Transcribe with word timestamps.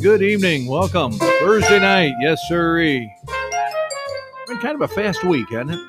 good, 0.00 0.22
evening. 0.22 0.66
Welcome. 0.66 1.12
Thursday 1.12 1.78
night. 1.78 2.14
Yes, 2.20 2.40
sirree. 2.48 3.14
Been 4.46 4.58
kind 4.58 4.74
of 4.74 4.80
a 4.80 4.88
fast 4.88 5.22
week, 5.24 5.50
hasn't 5.50 5.72
it? 5.72 5.80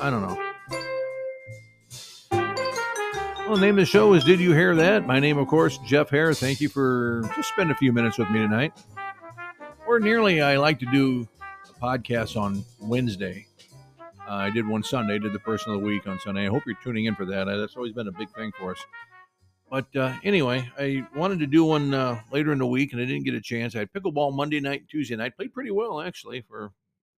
I 0.00 0.10
don't 0.10 0.22
know. 0.22 0.42
Well, 3.46 3.56
the 3.56 3.60
name 3.60 3.78
of 3.78 3.82
the 3.82 3.86
show 3.86 4.14
is 4.14 4.24
Did 4.24 4.40
You 4.40 4.52
Hear 4.52 4.74
That? 4.74 5.06
My 5.06 5.20
name, 5.20 5.38
of 5.38 5.46
course, 5.46 5.78
Jeff 5.86 6.08
Hare. 6.10 6.34
Thank 6.34 6.60
you 6.60 6.68
for 6.68 7.28
just 7.36 7.50
spending 7.50 7.74
a 7.74 7.78
few 7.78 7.92
minutes 7.92 8.18
with 8.18 8.30
me 8.30 8.38
tonight. 8.38 8.72
Ordinarily, 9.86 10.40
I 10.40 10.56
like 10.56 10.78
to 10.80 10.86
do 10.86 11.28
a 11.68 11.80
podcast 11.80 12.40
on 12.40 12.64
Wednesday. 12.80 13.46
Uh, 14.28 14.32
I 14.32 14.50
did 14.50 14.66
one 14.66 14.82
Sunday, 14.82 15.18
did 15.18 15.32
the 15.32 15.38
person 15.38 15.72
of 15.72 15.80
the 15.80 15.86
week 15.86 16.08
on 16.08 16.18
Sunday. 16.18 16.46
I 16.46 16.50
hope 16.50 16.64
you're 16.66 16.76
tuning 16.82 17.04
in 17.04 17.14
for 17.14 17.24
that. 17.26 17.48
Uh, 17.48 17.56
That's 17.56 17.76
always 17.76 17.92
been 17.92 18.08
a 18.08 18.12
big 18.12 18.30
thing 18.30 18.50
for 18.58 18.72
us. 18.72 18.78
But 19.70 19.94
uh, 19.96 20.14
anyway, 20.22 20.70
I 20.78 21.04
wanted 21.14 21.40
to 21.40 21.46
do 21.46 21.64
one 21.64 21.92
uh, 21.92 22.20
later 22.30 22.52
in 22.52 22.58
the 22.58 22.66
week, 22.66 22.92
and 22.92 23.02
I 23.02 23.04
didn't 23.04 23.24
get 23.24 23.34
a 23.34 23.40
chance. 23.40 23.74
I 23.74 23.80
had 23.80 23.92
pickleball 23.92 24.32
Monday 24.34 24.60
night, 24.60 24.88
Tuesday 24.88 25.16
night. 25.16 25.36
Played 25.36 25.52
pretty 25.52 25.72
well 25.72 26.00
actually 26.00 26.42
for 26.42 26.72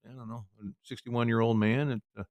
I 0.10 0.16
don't 0.16 0.30
know, 0.30 0.46
a 0.62 0.66
61 0.84 1.28
year 1.28 1.42
old 1.42 1.58
man. 1.58 1.92
It 1.92 2.02
uh, 2.18 2.24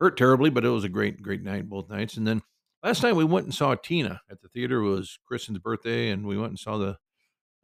hurt 0.00 0.16
terribly, 0.16 0.50
but 0.50 0.64
it 0.64 0.68
was 0.68 0.84
a 0.84 0.88
great, 0.88 1.22
great 1.22 1.42
night 1.42 1.68
both 1.68 1.88
nights. 1.88 2.16
And 2.16 2.26
then 2.26 2.42
last 2.82 3.02
night 3.02 3.16
we 3.16 3.24
went 3.24 3.46
and 3.46 3.54
saw 3.54 3.74
Tina 3.74 4.20
at 4.30 4.40
the 4.40 4.48
theater. 4.48 4.82
It 4.82 4.90
was 4.90 5.18
Kristen's 5.24 5.58
birthday, 5.58 6.10
and 6.10 6.26
we 6.26 6.38
went 6.38 6.50
and 6.50 6.58
saw 6.58 6.78
the 6.78 6.96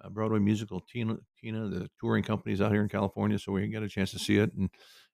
uh, 0.02 0.08
Broadway 0.08 0.38
musical 0.38 0.80
Tina. 0.80 1.16
Tina, 1.40 1.68
the 1.68 1.88
touring 2.00 2.24
companies 2.24 2.60
out 2.60 2.72
here 2.72 2.82
in 2.82 2.88
California, 2.88 3.38
so 3.38 3.52
we 3.52 3.68
got 3.68 3.82
a 3.82 3.88
chance 3.88 4.10
to 4.12 4.18
see 4.18 4.38
it, 4.38 4.52
and 4.54 4.70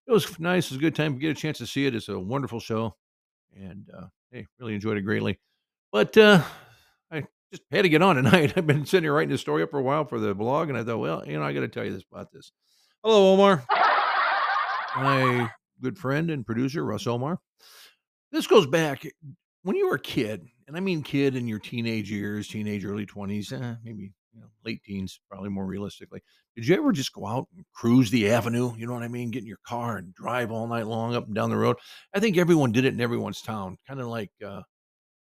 it 0.06 0.12
was 0.12 0.38
nice. 0.38 0.66
It 0.66 0.72
was 0.72 0.78
a 0.78 0.82
good 0.82 0.94
time 0.94 1.14
to 1.14 1.20
get 1.20 1.30
a 1.30 1.40
chance 1.40 1.58
to 1.58 1.66
see 1.66 1.86
it. 1.86 1.94
It's 1.94 2.08
a 2.08 2.18
wonderful 2.18 2.60
show, 2.60 2.96
and 3.54 3.88
uh, 3.96 4.06
hey, 4.30 4.46
really 4.58 4.74
enjoyed 4.74 4.96
it 4.96 5.02
greatly. 5.02 5.38
But 5.94 6.16
uh, 6.16 6.42
I 7.12 7.22
just 7.52 7.62
had 7.70 7.82
to 7.82 7.88
get 7.88 8.02
on 8.02 8.16
tonight. 8.16 8.54
I've 8.56 8.66
been 8.66 8.84
sitting 8.84 9.04
here 9.04 9.14
writing 9.14 9.30
this 9.30 9.40
story 9.40 9.62
up 9.62 9.70
for 9.70 9.78
a 9.78 9.82
while 9.84 10.04
for 10.04 10.18
the 10.18 10.34
blog, 10.34 10.68
and 10.68 10.76
I 10.76 10.82
thought, 10.82 10.98
well, 10.98 11.24
you 11.24 11.38
know, 11.38 11.44
I 11.44 11.52
got 11.52 11.60
to 11.60 11.68
tell 11.68 11.84
you 11.84 11.92
this 11.92 12.02
about 12.10 12.32
this. 12.32 12.50
Hello, 13.04 13.32
Omar, 13.32 13.64
my 14.96 15.48
good 15.80 15.96
friend 15.96 16.30
and 16.30 16.44
producer, 16.44 16.84
Russ 16.84 17.06
Omar. 17.06 17.38
This 18.32 18.48
goes 18.48 18.66
back 18.66 19.06
when 19.62 19.76
you 19.76 19.86
were 19.86 19.94
a 19.94 20.00
kid, 20.00 20.44
and 20.66 20.76
I 20.76 20.80
mean 20.80 21.04
kid 21.04 21.36
in 21.36 21.46
your 21.46 21.60
teenage 21.60 22.10
years, 22.10 22.48
teenage 22.48 22.84
early 22.84 23.06
twenties, 23.06 23.52
eh, 23.52 23.74
maybe 23.84 24.10
you 24.34 24.40
know, 24.40 24.48
late 24.64 24.82
teens, 24.82 25.20
probably 25.30 25.50
more 25.50 25.64
realistically. 25.64 26.20
Did 26.56 26.66
you 26.66 26.74
ever 26.74 26.90
just 26.90 27.12
go 27.12 27.24
out 27.24 27.46
and 27.54 27.64
cruise 27.72 28.10
the 28.10 28.32
avenue? 28.32 28.72
You 28.76 28.88
know 28.88 28.94
what 28.94 29.04
I 29.04 29.08
mean? 29.08 29.30
Get 29.30 29.42
in 29.42 29.48
your 29.48 29.60
car 29.64 29.98
and 29.98 30.12
drive 30.12 30.50
all 30.50 30.66
night 30.66 30.88
long 30.88 31.14
up 31.14 31.26
and 31.26 31.36
down 31.36 31.50
the 31.50 31.56
road. 31.56 31.76
I 32.12 32.18
think 32.18 32.36
everyone 32.36 32.72
did 32.72 32.84
it 32.84 32.94
in 32.94 33.00
everyone's 33.00 33.42
town, 33.42 33.78
kind 33.86 34.00
of 34.00 34.08
like 34.08 34.32
uh, 34.44 34.62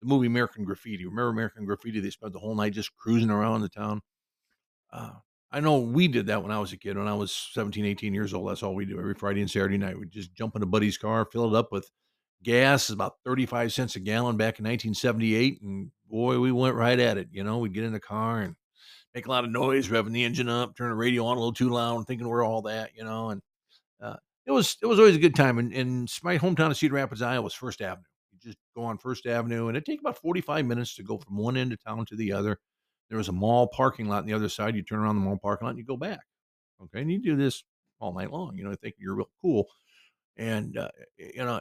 the 0.03 0.09
movie 0.09 0.27
American 0.27 0.65
Graffiti. 0.65 1.07
Remember 1.07 1.31
American 1.31 1.65
Graffiti? 1.65 2.01
They 2.01 2.11
spent 2.11 2.33
the 2.33 2.39
whole 2.39 2.55
night 2.55 2.73
just 2.73 2.95
cruising 2.97 3.31
around 3.31 3.63
the 3.63 3.69
town. 3.69 4.01
Uh, 4.93 5.13
I 5.51 5.61
know 5.61 5.79
we 5.79 6.09
did 6.09 6.27
that 6.27 6.43
when 6.43 6.51
I 6.51 6.59
was 6.59 6.73
a 6.73 6.77
kid. 6.77 6.99
When 6.99 7.09
I 7.09 7.15
was 7.15 7.33
17, 7.53 7.85
18 7.85 8.15
years 8.15 8.35
old, 8.35 8.49
that's 8.49 8.63
all 8.63 8.75
we 8.75 8.85
do 8.85 8.99
every 8.99 9.15
Friday 9.15 9.41
and 9.41 9.51
Saturday 9.51 9.79
night. 9.79 9.99
We'd 9.99 10.11
just 10.11 10.35
jump 10.35 10.57
in 10.57 10.63
a 10.63 10.67
buddy's 10.67 10.99
car, 10.99 11.27
fill 11.31 11.55
it 11.55 11.59
up 11.59 11.71
with 11.71 11.91
gas, 12.43 12.91
about 12.91 13.15
35 13.25 13.73
cents 13.73 13.97
a 13.97 14.01
gallon 14.01 14.37
back 14.37 14.59
in 14.59 14.65
1978. 14.65 15.63
And 15.63 15.91
boy, 16.09 16.39
we 16.39 16.51
went 16.51 16.75
right 16.75 16.99
at 16.99 17.19
it. 17.19 17.29
You 17.31 17.45
know, 17.45 17.59
we'd 17.59 17.75
get 17.75 17.85
in 17.85 17.93
the 17.93 18.01
car 18.01 18.41
and 18.41 18.57
make 19.15 19.27
a 19.27 19.31
lot 19.31 19.45
of 19.45 19.51
noise, 19.51 19.89
revving 19.89 20.13
the 20.13 20.25
engine 20.25 20.49
up, 20.49 20.75
turn 20.77 20.91
the 20.91 20.97
radio 20.97 21.27
on 21.27 21.37
a 21.37 21.41
little 21.41 21.53
too 21.53 21.69
loud, 21.69 22.07
thinking 22.07 22.27
we're 22.27 22.45
all 22.45 22.63
that, 22.63 22.91
you 22.97 23.05
know. 23.05 23.31
And 23.31 23.43
uh, 24.01 24.17
it 24.47 24.51
was 24.51 24.79
it 24.83 24.87
was 24.87 24.99
always 24.99 25.17
a 25.17 25.21
good 25.21 25.37
time. 25.37 25.59
And, 25.59 25.73
and 25.73 26.13
my 26.23 26.39
hometown 26.39 26.71
of 26.71 26.77
Cedar 26.77 26.95
Rapids, 26.95 27.23
Iowa, 27.23 27.43
was 27.43 27.55
First 27.55 27.81
Avenue. 27.83 28.05
Just 28.43 28.59
go 28.75 28.83
on 28.85 28.99
First 28.99 29.27
Avenue, 29.27 29.69
and 29.69 29.77
it 29.77 29.85
take 29.85 30.01
about 30.01 30.19
45 30.19 30.67
minutes 30.67 30.95
to 30.97 31.03
go 31.03 31.19
from 31.19 31.37
one 31.37 31.57
end 31.57 31.73
of 31.73 31.83
town 31.83 32.05
to 32.07 32.17
the 32.17 32.33
other. 32.33 32.59
There 33.09 33.19
was 33.19 33.29
a 33.29 33.33
mall 33.33 33.69
parking 33.69 34.09
lot 34.09 34.19
on 34.23 34.27
the 34.27 34.33
other 34.33 34.49
side. 34.49 34.75
You 34.75 34.83
turn 34.83 35.01
around 35.01 35.17
the 35.17 35.23
mall 35.23 35.37
parking 35.37 35.67
lot 35.67 35.71
and 35.71 35.79
you 35.79 35.85
go 35.85 35.97
back. 35.97 36.21
Okay. 36.83 37.03
And 37.03 37.13
you 37.13 37.19
do 37.19 37.37
this 37.37 37.63
all 38.01 38.13
night 38.13 38.33
long, 38.33 38.57
you 38.57 38.65
know, 38.65 38.73
I 38.73 38.77
think 38.77 38.97
you're 38.99 39.15
real 39.15 39.31
cool. 39.41 39.67
And, 40.37 40.77
uh, 40.77 40.89
you 41.19 41.45
know, 41.45 41.61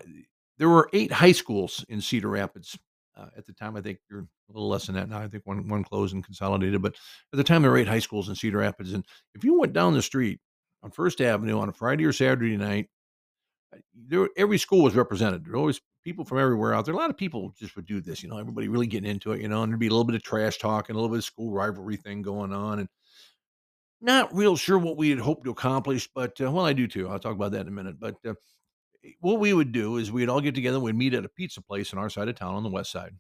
there 0.57 0.69
were 0.69 0.89
eight 0.93 1.11
high 1.11 1.31
schools 1.31 1.85
in 1.89 2.01
Cedar 2.01 2.29
Rapids. 2.29 2.77
Uh, 3.15 3.27
at 3.37 3.45
the 3.45 3.53
time, 3.53 3.75
I 3.75 3.81
think 3.81 3.99
you're 4.09 4.21
a 4.21 4.53
little 4.53 4.69
less 4.69 4.85
than 4.85 4.95
that 4.95 5.09
now. 5.09 5.19
I 5.19 5.27
think 5.27 5.45
one 5.45 5.67
one 5.67 5.83
closed 5.83 6.13
and 6.13 6.23
consolidated, 6.23 6.81
but 6.81 6.95
at 7.33 7.37
the 7.37 7.43
time 7.43 7.61
there 7.61 7.71
were 7.71 7.77
eight 7.77 7.87
high 7.87 7.99
schools 7.99 8.29
in 8.29 8.35
Cedar 8.35 8.59
Rapids. 8.59 8.93
And 8.93 9.05
if 9.35 9.43
you 9.43 9.59
went 9.59 9.73
down 9.73 9.93
the 9.93 10.01
street 10.01 10.39
on 10.81 10.91
First 10.91 11.19
Avenue 11.19 11.59
on 11.59 11.67
a 11.67 11.73
Friday 11.73 12.05
or 12.05 12.13
Saturday 12.13 12.55
night, 12.55 12.89
there 14.07 14.29
every 14.37 14.57
school 14.57 14.83
was 14.83 14.95
represented. 14.95 15.45
There 15.45 15.53
were 15.53 15.59
always 15.59 15.81
people 16.03 16.25
from 16.25 16.39
everywhere 16.39 16.73
out 16.73 16.85
there. 16.85 16.93
A 16.93 16.97
lot 16.97 17.09
of 17.09 17.17
people 17.17 17.53
just 17.57 17.75
would 17.75 17.85
do 17.85 18.01
this, 18.01 18.23
you 18.23 18.29
know, 18.29 18.37
everybody 18.37 18.67
really 18.67 18.87
getting 18.87 19.09
into 19.09 19.31
it, 19.31 19.41
you 19.41 19.47
know, 19.47 19.63
and 19.63 19.71
there'd 19.71 19.79
be 19.79 19.87
a 19.87 19.91
little 19.91 20.03
bit 20.03 20.15
of 20.15 20.23
trash 20.23 20.57
talking, 20.57 20.95
a 20.95 20.99
little 20.99 21.09
bit 21.09 21.19
of 21.19 21.23
school 21.23 21.51
rivalry 21.51 21.95
thing 21.95 22.21
going 22.21 22.53
on, 22.53 22.79
and 22.79 22.89
not 24.01 24.33
real 24.33 24.55
sure 24.55 24.79
what 24.79 24.97
we 24.97 25.09
had 25.09 25.19
hoped 25.19 25.45
to 25.45 25.51
accomplish, 25.51 26.09
but 26.13 26.39
uh, 26.41 26.51
well, 26.51 26.65
I 26.65 26.73
do 26.73 26.87
too. 26.87 27.07
I'll 27.07 27.19
talk 27.19 27.35
about 27.35 27.51
that 27.51 27.61
in 27.61 27.67
a 27.67 27.71
minute. 27.71 27.99
But 27.99 28.15
uh, 28.25 28.33
what 29.19 29.39
we 29.39 29.53
would 29.53 29.71
do 29.71 29.97
is 29.97 30.11
we'd 30.11 30.29
all 30.29 30.41
get 30.41 30.55
together, 30.55 30.79
we'd 30.79 30.95
meet 30.95 31.13
at 31.13 31.25
a 31.25 31.29
pizza 31.29 31.61
place 31.61 31.93
on 31.93 31.99
our 31.99 32.09
side 32.09 32.27
of 32.27 32.35
town 32.35 32.55
on 32.55 32.63
the 32.63 32.69
west 32.69 32.91
side, 32.91 33.13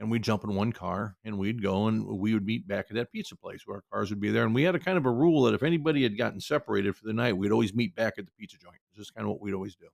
and 0.00 0.10
we'd 0.10 0.22
jump 0.22 0.42
in 0.42 0.54
one 0.54 0.72
car 0.72 1.16
and 1.24 1.38
we'd 1.38 1.62
go 1.62 1.86
and 1.86 2.04
we 2.04 2.34
would 2.34 2.44
meet 2.44 2.66
back 2.66 2.86
at 2.90 2.96
that 2.96 3.12
pizza 3.12 3.36
place 3.36 3.62
where 3.64 3.76
our 3.76 3.84
cars 3.92 4.10
would 4.10 4.20
be 4.20 4.30
there. 4.30 4.44
And 4.44 4.54
we 4.54 4.64
had 4.64 4.74
a 4.74 4.80
kind 4.80 4.98
of 4.98 5.06
a 5.06 5.10
rule 5.10 5.42
that 5.44 5.54
if 5.54 5.62
anybody 5.62 6.02
had 6.02 6.18
gotten 6.18 6.40
separated 6.40 6.96
for 6.96 7.06
the 7.06 7.12
night, 7.12 7.36
we'd 7.36 7.52
always 7.52 7.74
meet 7.74 7.94
back 7.94 8.14
at 8.18 8.26
the 8.26 8.32
pizza 8.38 8.56
joint. 8.58 8.78
It's 8.88 8.98
just 8.98 9.14
kind 9.14 9.26
of 9.26 9.30
what 9.30 9.40
we'd 9.40 9.54
always 9.54 9.76
do 9.76 9.86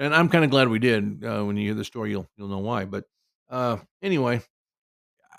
and 0.00 0.14
I'm 0.14 0.30
kind 0.30 0.44
of 0.44 0.50
glad 0.50 0.68
we 0.68 0.78
did. 0.78 1.22
Uh, 1.22 1.44
when 1.44 1.56
you 1.56 1.66
hear 1.66 1.74
the 1.74 1.84
story, 1.84 2.10
you'll 2.10 2.28
you'll 2.36 2.48
know 2.48 2.58
why. 2.58 2.86
But 2.86 3.04
uh, 3.50 3.76
anyway, 4.02 4.40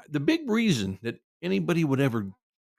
the 0.08 0.20
big 0.20 0.50
reason 0.50 1.00
that 1.02 1.20
anybody 1.42 1.84
would 1.84 2.00
ever 2.00 2.30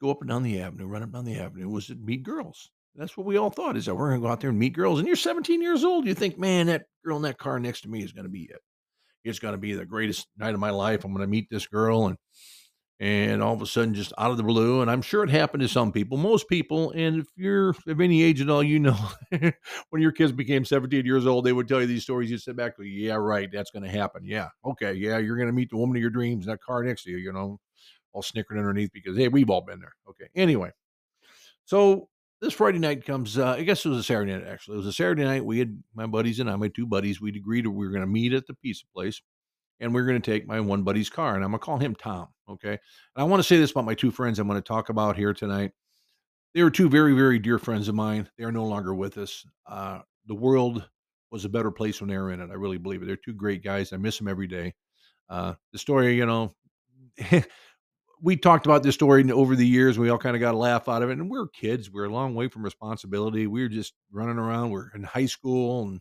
go 0.00 0.10
up 0.10 0.20
and 0.20 0.30
down 0.30 0.44
the 0.44 0.60
avenue, 0.60 0.86
run 0.86 1.02
up 1.02 1.08
and 1.08 1.14
down 1.14 1.24
the 1.24 1.38
avenue, 1.38 1.68
was 1.68 1.88
to 1.88 1.96
meet 1.96 2.22
girls. 2.22 2.70
That's 2.94 3.16
what 3.16 3.26
we 3.26 3.36
all 3.36 3.50
thought 3.50 3.76
is 3.76 3.86
that 3.86 3.94
we're 3.94 4.10
gonna 4.10 4.20
go 4.20 4.28
out 4.28 4.40
there 4.40 4.50
and 4.50 4.58
meet 4.58 4.74
girls. 4.74 4.98
And 4.98 5.08
you're 5.08 5.16
17 5.16 5.60
years 5.60 5.82
old. 5.82 6.06
You 6.06 6.14
think, 6.14 6.38
man, 6.38 6.68
that 6.68 6.86
girl 7.04 7.16
in 7.16 7.22
that 7.22 7.38
car 7.38 7.58
next 7.58 7.80
to 7.82 7.88
me 7.88 8.02
is 8.02 8.12
gonna 8.12 8.28
be 8.28 8.44
it. 8.44 8.60
It's 9.24 9.38
gonna 9.38 9.58
be 9.58 9.74
the 9.74 9.86
greatest 9.86 10.26
night 10.36 10.54
of 10.54 10.60
my 10.60 10.70
life. 10.70 11.04
I'm 11.04 11.12
gonna 11.12 11.26
meet 11.26 11.48
this 11.50 11.66
girl 11.66 12.06
and 12.06 12.16
and 13.02 13.42
all 13.42 13.52
of 13.52 13.60
a 13.60 13.66
sudden 13.66 13.94
just 13.94 14.12
out 14.16 14.30
of 14.30 14.36
the 14.36 14.44
blue 14.44 14.80
and 14.80 14.88
i'm 14.88 15.02
sure 15.02 15.24
it 15.24 15.30
happened 15.30 15.60
to 15.60 15.68
some 15.68 15.90
people 15.90 16.16
most 16.16 16.48
people 16.48 16.92
and 16.92 17.18
if 17.18 17.26
you're 17.34 17.74
of 17.88 18.00
any 18.00 18.22
age 18.22 18.40
at 18.40 18.48
all 18.48 18.62
you 18.62 18.78
know 18.78 18.96
when 19.90 20.00
your 20.00 20.12
kids 20.12 20.30
became 20.30 20.64
17 20.64 21.04
years 21.04 21.26
old 21.26 21.44
they 21.44 21.52
would 21.52 21.66
tell 21.66 21.80
you 21.80 21.86
these 21.88 22.04
stories 22.04 22.30
you 22.30 22.38
sit 22.38 22.54
back 22.54 22.74
yeah 22.78 23.14
right 23.14 23.50
that's 23.52 23.72
going 23.72 23.82
to 23.82 23.90
happen 23.90 24.22
yeah 24.24 24.48
okay 24.64 24.92
yeah 24.92 25.18
you're 25.18 25.36
going 25.36 25.48
to 25.48 25.52
meet 25.52 25.68
the 25.68 25.76
woman 25.76 25.96
of 25.96 26.00
your 26.00 26.10
dreams 26.10 26.44
in 26.44 26.50
that 26.50 26.62
car 26.62 26.84
next 26.84 27.02
to 27.02 27.10
you 27.10 27.16
you 27.16 27.32
know 27.32 27.58
all 28.12 28.22
snickering 28.22 28.60
underneath 28.60 28.92
because 28.92 29.16
hey 29.16 29.26
we've 29.26 29.50
all 29.50 29.62
been 29.62 29.80
there 29.80 29.94
okay 30.08 30.28
anyway 30.36 30.70
so 31.64 32.08
this 32.42 32.52
friday 32.52 32.78
night 32.78 33.06
comes 33.06 33.38
uh, 33.38 33.52
i 33.52 33.62
guess 33.62 33.86
it 33.86 33.88
was 33.88 33.98
a 33.98 34.02
saturday 34.02 34.32
night 34.32 34.46
actually 34.46 34.74
it 34.74 34.78
was 34.78 34.86
a 34.86 34.92
saturday 34.92 35.24
night 35.24 35.44
we 35.44 35.58
had 35.58 35.82
my 35.94 36.06
buddies 36.06 36.40
and 36.40 36.50
i 36.50 36.56
my 36.56 36.68
two 36.68 36.86
buddies 36.86 37.20
we'd 37.20 37.36
agreed 37.36 37.66
we 37.66 37.86
were 37.86 37.92
going 37.92 38.02
to 38.02 38.06
meet 38.06 38.34
at 38.34 38.46
the 38.46 38.54
pizza 38.54 38.84
place 38.94 39.22
and 39.82 39.92
we're 39.92 40.04
going 40.04 40.20
to 40.20 40.30
take 40.30 40.46
my 40.46 40.60
one 40.60 40.84
buddy's 40.84 41.10
car 41.10 41.34
and 41.34 41.44
I'm 41.44 41.50
going 41.50 41.58
to 41.58 41.64
call 41.64 41.78
him 41.78 41.94
Tom. 41.96 42.28
Okay. 42.48 42.70
And 42.70 42.78
I 43.16 43.24
want 43.24 43.40
to 43.40 43.46
say 43.46 43.58
this 43.58 43.72
about 43.72 43.84
my 43.84 43.94
two 43.94 44.12
friends 44.12 44.38
I'm 44.38 44.46
going 44.46 44.60
to 44.60 44.66
talk 44.66 44.88
about 44.88 45.16
here 45.16 45.34
tonight. 45.34 45.72
They 46.54 46.62
were 46.62 46.70
two 46.70 46.88
very, 46.88 47.14
very 47.14 47.38
dear 47.38 47.58
friends 47.58 47.88
of 47.88 47.96
mine. 47.96 48.28
They 48.38 48.44
are 48.44 48.52
no 48.52 48.64
longer 48.64 48.94
with 48.94 49.18
us. 49.18 49.44
Uh, 49.66 50.00
the 50.26 50.34
world 50.34 50.88
was 51.32 51.44
a 51.44 51.48
better 51.48 51.72
place 51.72 52.00
when 52.00 52.08
they 52.08 52.16
were 52.16 52.30
in 52.30 52.40
it. 52.40 52.50
I 52.50 52.54
really 52.54 52.78
believe 52.78 53.02
it. 53.02 53.06
They're 53.06 53.16
two 53.16 53.34
great 53.34 53.64
guys. 53.64 53.92
I 53.92 53.96
miss 53.96 54.18
them 54.18 54.28
every 54.28 54.46
day. 54.46 54.74
Uh, 55.28 55.54
the 55.72 55.78
story, 55.78 56.14
you 56.14 56.26
know, 56.26 56.54
we 58.22 58.36
talked 58.36 58.66
about 58.66 58.82
this 58.82 58.94
story 58.94 59.30
over 59.30 59.56
the 59.56 59.66
years. 59.66 59.98
We 59.98 60.08
all 60.08 60.18
kind 60.18 60.36
of 60.36 60.40
got 60.40 60.54
a 60.54 60.58
laugh 60.58 60.88
out 60.88 61.02
of 61.02 61.10
it. 61.10 61.18
And 61.18 61.28
we 61.28 61.38
are 61.38 61.48
kids. 61.48 61.90
We 61.90 62.00
are 62.00 62.06
a 62.06 62.12
long 62.12 62.34
way 62.34 62.48
from 62.48 62.62
responsibility. 62.62 63.46
We 63.46 63.62
were 63.62 63.68
just 63.68 63.94
running 64.12 64.38
around. 64.38 64.66
We 64.66 64.74
we're 64.74 64.90
in 64.94 65.02
high 65.02 65.26
school 65.26 65.82
and 65.82 66.00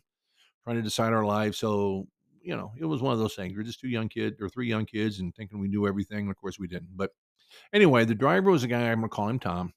trying 0.64 0.76
to 0.76 0.82
decide 0.82 1.12
our 1.12 1.24
lives. 1.24 1.58
So 1.58 2.06
you 2.42 2.56
know, 2.56 2.72
it 2.78 2.84
was 2.84 3.00
one 3.00 3.12
of 3.12 3.18
those 3.18 3.34
things. 3.34 3.54
We 3.54 3.60
are 3.60 3.66
just 3.66 3.80
two 3.80 3.88
young 3.88 4.08
kids 4.08 4.36
or 4.40 4.48
three 4.48 4.68
young 4.68 4.84
kids 4.84 5.20
and 5.20 5.34
thinking 5.34 5.58
we 5.58 5.68
knew 5.68 5.86
everything. 5.86 6.28
Of 6.28 6.36
course 6.36 6.58
we 6.58 6.66
didn't. 6.66 6.96
But 6.96 7.10
anyway, 7.72 8.04
the 8.04 8.14
driver 8.14 8.50
was 8.50 8.64
a 8.64 8.68
guy, 8.68 8.90
I'm 8.90 8.98
going 8.98 9.08
to 9.10 9.14
call 9.14 9.28
him 9.28 9.38
Tom. 9.38 9.72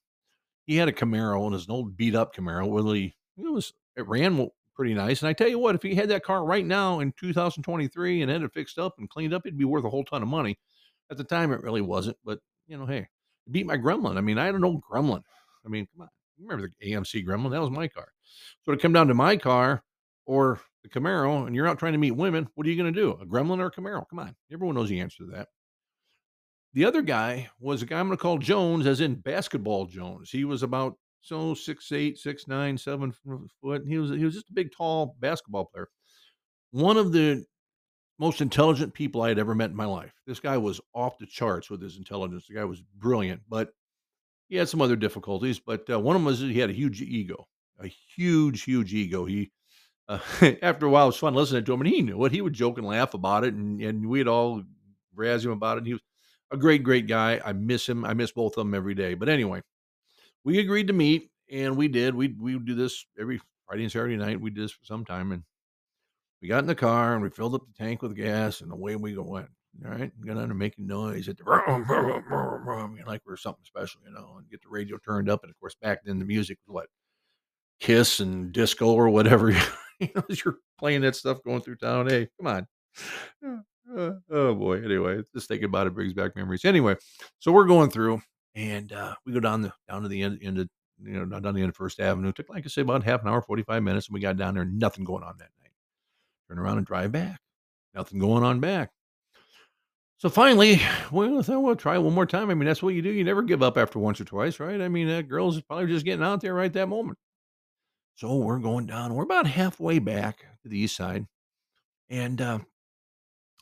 He 0.64 0.76
had 0.76 0.88
a 0.88 0.92
Camaro 0.92 1.44
and 1.44 1.54
his 1.54 1.66
an 1.66 1.72
old 1.72 1.96
beat 1.96 2.14
up 2.14 2.34
Camaro. 2.34 2.74
Really, 2.74 3.16
it 3.38 3.52
was, 3.52 3.72
it 3.96 4.08
ran 4.08 4.48
pretty 4.74 4.94
nice. 4.94 5.22
And 5.22 5.28
I 5.28 5.32
tell 5.32 5.48
you 5.48 5.58
what, 5.58 5.76
if 5.76 5.82
he 5.82 5.94
had 5.94 6.08
that 6.08 6.24
car 6.24 6.44
right 6.44 6.66
now 6.66 7.00
in 7.00 7.12
2023 7.18 8.22
and 8.22 8.30
had 8.30 8.42
it 8.42 8.52
fixed 8.52 8.78
up 8.78 8.96
and 8.98 9.08
cleaned 9.08 9.32
up, 9.32 9.46
it'd 9.46 9.58
be 9.58 9.64
worth 9.64 9.84
a 9.84 9.90
whole 9.90 10.04
ton 10.04 10.22
of 10.22 10.28
money. 10.28 10.58
At 11.10 11.16
the 11.16 11.24
time, 11.24 11.52
it 11.52 11.62
really 11.62 11.82
wasn't. 11.82 12.16
But, 12.24 12.40
you 12.66 12.76
know, 12.76 12.86
hey, 12.86 13.08
beat 13.50 13.66
my 13.66 13.76
Gremlin. 13.76 14.16
I 14.16 14.20
mean, 14.20 14.38
I 14.38 14.46
had 14.46 14.54
an 14.54 14.64
old 14.64 14.82
Gremlin. 14.82 15.22
I 15.64 15.68
mean, 15.68 15.86
come 15.92 16.02
on. 16.02 16.08
Remember 16.38 16.68
the 16.80 16.92
AMC 16.92 17.24
Gremlin? 17.24 17.50
That 17.50 17.60
was 17.60 17.70
my 17.70 17.88
car. 17.88 18.08
So 18.64 18.72
to 18.72 18.78
come 18.78 18.92
down 18.92 19.08
to 19.08 19.14
my 19.14 19.36
car 19.36 19.82
or 20.26 20.60
the 20.82 20.88
Camaro 20.88 21.46
and 21.46 21.56
you're 21.56 21.66
out 21.66 21.78
trying 21.78 21.92
to 21.92 21.98
meet 21.98 22.10
women, 22.10 22.48
what 22.54 22.66
are 22.66 22.70
you 22.70 22.76
going 22.76 22.92
to 22.92 23.00
do? 23.00 23.12
A 23.12 23.26
Gremlin 23.26 23.58
or 23.58 23.66
a 23.66 23.70
Camaro? 23.70 24.04
Come 24.08 24.18
on. 24.18 24.34
Everyone 24.52 24.74
knows 24.74 24.88
the 24.88 25.00
answer 25.00 25.24
to 25.24 25.30
that. 25.30 25.48
The 26.74 26.84
other 26.84 27.00
guy 27.00 27.48
was 27.58 27.80
a 27.80 27.86
guy 27.86 27.98
I'm 27.98 28.08
going 28.08 28.18
to 28.18 28.22
call 28.22 28.36
Jones, 28.36 28.86
as 28.86 29.00
in 29.00 29.14
basketball 29.14 29.86
Jones. 29.86 30.30
He 30.30 30.44
was 30.44 30.62
about 30.62 30.98
so 31.22 31.54
six 31.54 31.90
eight, 31.90 32.18
six 32.18 32.46
nine, 32.46 32.76
seven 32.76 33.14
foot. 33.62 33.82
He 33.88 33.96
was 33.98 34.10
he 34.10 34.24
was 34.24 34.34
just 34.34 34.50
a 34.50 34.52
big, 34.52 34.72
tall 34.76 35.16
basketball 35.18 35.64
player. 35.72 35.88
One 36.72 36.98
of 36.98 37.12
the 37.12 37.46
most 38.18 38.40
intelligent 38.40 38.94
people 38.94 39.22
I 39.22 39.28
had 39.28 39.38
ever 39.38 39.54
met 39.54 39.70
in 39.70 39.76
my 39.76 39.84
life. 39.84 40.12
This 40.26 40.40
guy 40.40 40.56
was 40.56 40.80
off 40.94 41.18
the 41.18 41.26
charts 41.26 41.68
with 41.68 41.82
his 41.82 41.98
intelligence. 41.98 42.46
The 42.48 42.54
guy 42.54 42.64
was 42.64 42.82
brilliant, 42.96 43.42
but 43.48 43.70
he 44.48 44.56
had 44.56 44.68
some 44.68 44.80
other 44.80 44.96
difficulties, 44.96 45.58
but 45.58 45.88
uh, 45.90 45.98
one 46.00 46.16
of 46.16 46.22
them 46.22 46.26
was 46.26 46.40
he 46.40 46.58
had 46.58 46.70
a 46.70 46.74
huge 46.74 47.02
ego, 47.02 47.46
a 47.80 47.86
huge, 47.86 48.62
huge 48.62 48.94
ego. 48.94 49.24
He 49.24 49.50
uh, 50.08 50.18
after 50.62 50.86
a 50.86 50.90
while, 50.90 51.04
it 51.04 51.08
was 51.08 51.16
fun 51.16 51.34
listening 51.34 51.64
to 51.64 51.72
him, 51.72 51.80
and 51.80 51.90
he 51.90 52.02
knew 52.02 52.24
it. 52.24 52.32
He 52.32 52.40
would 52.40 52.52
joke 52.52 52.78
and 52.78 52.86
laugh 52.86 53.14
about 53.14 53.44
it, 53.44 53.54
and 53.54 53.80
and 53.80 54.08
we'd 54.08 54.28
all 54.28 54.62
razz 55.14 55.44
him 55.44 55.52
about 55.52 55.76
it. 55.76 55.78
And 55.78 55.86
he 55.86 55.92
was 55.94 56.02
a 56.50 56.56
great, 56.56 56.82
great 56.82 57.06
guy. 57.06 57.40
I 57.44 57.52
miss 57.52 57.88
him. 57.88 58.04
I 58.04 58.14
miss 58.14 58.32
both 58.32 58.52
of 58.56 58.64
them 58.64 58.74
every 58.74 58.94
day. 58.94 59.14
But 59.14 59.28
anyway, 59.28 59.62
we 60.44 60.58
agreed 60.58 60.86
to 60.88 60.92
meet, 60.92 61.30
and 61.50 61.76
we 61.76 61.88
did. 61.88 62.14
We 62.14 62.28
we 62.28 62.54
would 62.54 62.66
do 62.66 62.74
this 62.74 63.04
every 63.18 63.40
Friday 63.66 63.82
and 63.82 63.92
Saturday 63.92 64.16
night. 64.16 64.40
We 64.40 64.50
did 64.50 64.64
this 64.64 64.72
for 64.72 64.84
some 64.84 65.04
time, 65.04 65.32
and 65.32 65.42
we 66.40 66.48
got 66.48 66.60
in 66.60 66.66
the 66.66 66.74
car 66.74 67.14
and 67.14 67.22
we 67.22 67.30
filled 67.30 67.54
up 67.54 67.62
the 67.66 67.84
tank 67.84 68.02
with 68.02 68.16
gas, 68.16 68.60
and 68.60 68.72
away 68.72 68.96
we 68.96 69.16
went. 69.16 69.48
All 69.84 69.90
right, 69.90 70.10
got 70.24 70.38
under 70.38 70.54
making 70.54 70.86
noise 70.86 71.28
at 71.28 71.36
the 71.36 71.44
like 73.06 73.20
we 73.26 73.32
are 73.32 73.36
something 73.36 73.64
special, 73.64 74.00
you 74.06 74.12
know, 74.12 74.36
and 74.38 74.48
get 74.50 74.62
the 74.62 74.68
radio 74.70 74.96
turned 74.98 75.28
up. 75.28 75.42
And 75.42 75.50
of 75.50 75.60
course, 75.60 75.76
back 75.82 76.00
then 76.04 76.18
the 76.18 76.24
music 76.24 76.58
was 76.66 76.72
what 76.72 76.86
Kiss 77.78 78.20
and 78.20 78.52
disco 78.52 78.86
or 78.86 79.10
whatever. 79.10 79.50
you 80.00 80.08
know, 80.14 80.22
you're 80.28 80.58
playing 80.78 81.02
that 81.02 81.14
stuff 81.14 81.42
going 81.44 81.60
through 81.60 81.76
town. 81.76 82.08
Hey, 82.08 82.28
come 82.38 82.46
on. 82.46 82.66
Uh, 83.94 84.12
oh 84.30 84.54
boy. 84.54 84.82
Anyway, 84.82 85.20
just 85.34 85.48
thinking 85.48 85.66
about 85.66 85.86
it 85.86 85.94
brings 85.94 86.14
back 86.14 86.34
memories. 86.36 86.64
Anyway, 86.64 86.96
so 87.38 87.52
we're 87.52 87.66
going 87.66 87.90
through 87.90 88.22
and 88.54 88.92
uh, 88.92 89.14
we 89.24 89.32
go 89.32 89.40
down 89.40 89.60
the 89.60 89.72
down 89.88 90.02
to 90.02 90.08
the 90.08 90.22
end, 90.22 90.38
end 90.42 90.58
of 90.58 90.68
you 91.02 91.24
know 91.24 91.38
down 91.38 91.54
the 91.54 91.60
end 91.60 91.68
of 91.68 91.76
First 91.76 92.00
Avenue. 92.00 92.28
It 92.28 92.34
took 92.34 92.48
like 92.48 92.64
I 92.64 92.68
say 92.68 92.80
about 92.80 93.04
half 93.04 93.22
an 93.22 93.28
hour, 93.28 93.42
forty 93.42 93.62
five 93.62 93.82
minutes, 93.82 94.08
and 94.08 94.14
we 94.14 94.20
got 94.20 94.36
down 94.36 94.54
there. 94.54 94.64
Nothing 94.64 95.04
going 95.04 95.22
on 95.22 95.36
that. 95.38 95.50
Turn 96.48 96.58
around 96.58 96.78
and 96.78 96.86
drive 96.86 97.12
back. 97.12 97.40
Nothing 97.94 98.18
going 98.18 98.44
on 98.44 98.60
back. 98.60 98.90
So 100.18 100.28
finally, 100.28 100.80
well, 101.10 101.42
we'll 101.46 101.76
try 101.76 101.98
one 101.98 102.14
more 102.14 102.26
time. 102.26 102.50
I 102.50 102.54
mean, 102.54 102.66
that's 102.66 102.82
what 102.82 102.94
you 102.94 103.02
do. 103.02 103.10
You 103.10 103.24
never 103.24 103.42
give 103.42 103.62
up 103.62 103.76
after 103.76 103.98
once 103.98 104.20
or 104.20 104.24
twice, 104.24 104.60
right? 104.60 104.80
I 104.80 104.88
mean, 104.88 105.08
that 105.08 105.28
girl's 105.28 105.60
probably 105.62 105.86
just 105.86 106.04
getting 106.04 106.24
out 106.24 106.40
there 106.40 106.54
right 106.54 106.72
that 106.72 106.88
moment. 106.88 107.18
So 108.14 108.36
we're 108.36 108.58
going 108.58 108.86
down. 108.86 109.14
We're 109.14 109.24
about 109.24 109.46
halfway 109.46 109.98
back 109.98 110.38
to 110.62 110.68
the 110.68 110.78
east 110.78 110.96
side, 110.96 111.26
and 112.08 112.40
uh, 112.40 112.60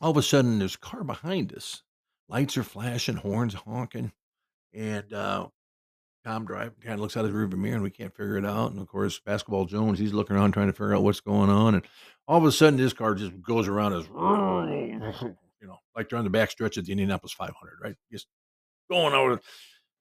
all 0.01 0.11
of 0.11 0.17
a 0.17 0.23
sudden, 0.23 0.59
there's 0.59 0.75
a 0.75 0.79
car 0.79 1.03
behind 1.03 1.53
us. 1.53 1.83
Lights 2.29 2.55
are 2.55 2.63
flashing, 2.63 3.17
horns 3.17 3.53
honking, 3.53 4.13
and 4.73 5.11
uh, 5.11 5.47
Tom 6.25 6.43
drive 6.43 6.73
kind 6.79 6.95
of 6.95 7.01
looks 7.01 7.15
out 7.15 7.25
his 7.25 7.33
rearview 7.33 7.53
mirror, 7.53 7.75
and 7.75 7.83
we 7.83 7.91
can't 7.91 8.15
figure 8.15 8.37
it 8.37 8.45
out. 8.45 8.71
And 8.71 8.81
of 8.81 8.87
course, 8.87 9.19
Basketball 9.19 9.65
Jones, 9.65 9.99
he's 9.99 10.11
looking 10.13 10.35
around 10.35 10.53
trying 10.53 10.67
to 10.67 10.73
figure 10.73 10.95
out 10.95 11.03
what's 11.03 11.19
going 11.19 11.51
on, 11.51 11.75
and 11.75 11.85
all 12.27 12.39
of 12.39 12.45
a 12.45 12.51
sudden, 12.51 12.77
this 12.77 12.93
car 12.93 13.13
just 13.13 13.39
goes 13.43 13.67
around 13.67 13.93
us, 13.93 14.05
you 15.61 15.67
know, 15.67 15.77
like 15.95 16.09
they're 16.09 16.17
on 16.17 16.25
the 16.25 16.31
back 16.31 16.49
stretch 16.49 16.77
of 16.77 16.85
the 16.85 16.91
Indianapolis 16.91 17.33
500, 17.33 17.77
right? 17.81 17.95
Just 18.11 18.25
going 18.89 19.13
over, 19.13 19.39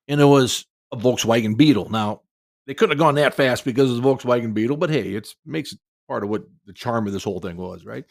and 0.08 0.20
it 0.20 0.24
was 0.24 0.64
a 0.92 0.96
Volkswagen 0.96 1.58
Beetle. 1.58 1.90
Now 1.90 2.22
they 2.66 2.72
couldn't 2.72 2.92
have 2.92 3.04
gone 3.04 3.16
that 3.16 3.34
fast 3.34 3.64
because 3.64 3.90
of 3.90 3.96
the 3.96 4.02
Volkswagen 4.02 4.54
Beetle, 4.54 4.78
but 4.78 4.88
hey, 4.88 5.14
it 5.14 5.28
makes 5.44 5.74
it 5.74 5.78
part 6.08 6.22
of 6.22 6.30
what 6.30 6.44
the 6.64 6.72
charm 6.72 7.06
of 7.06 7.12
this 7.12 7.24
whole 7.24 7.40
thing 7.40 7.58
was, 7.58 7.84
right? 7.84 8.04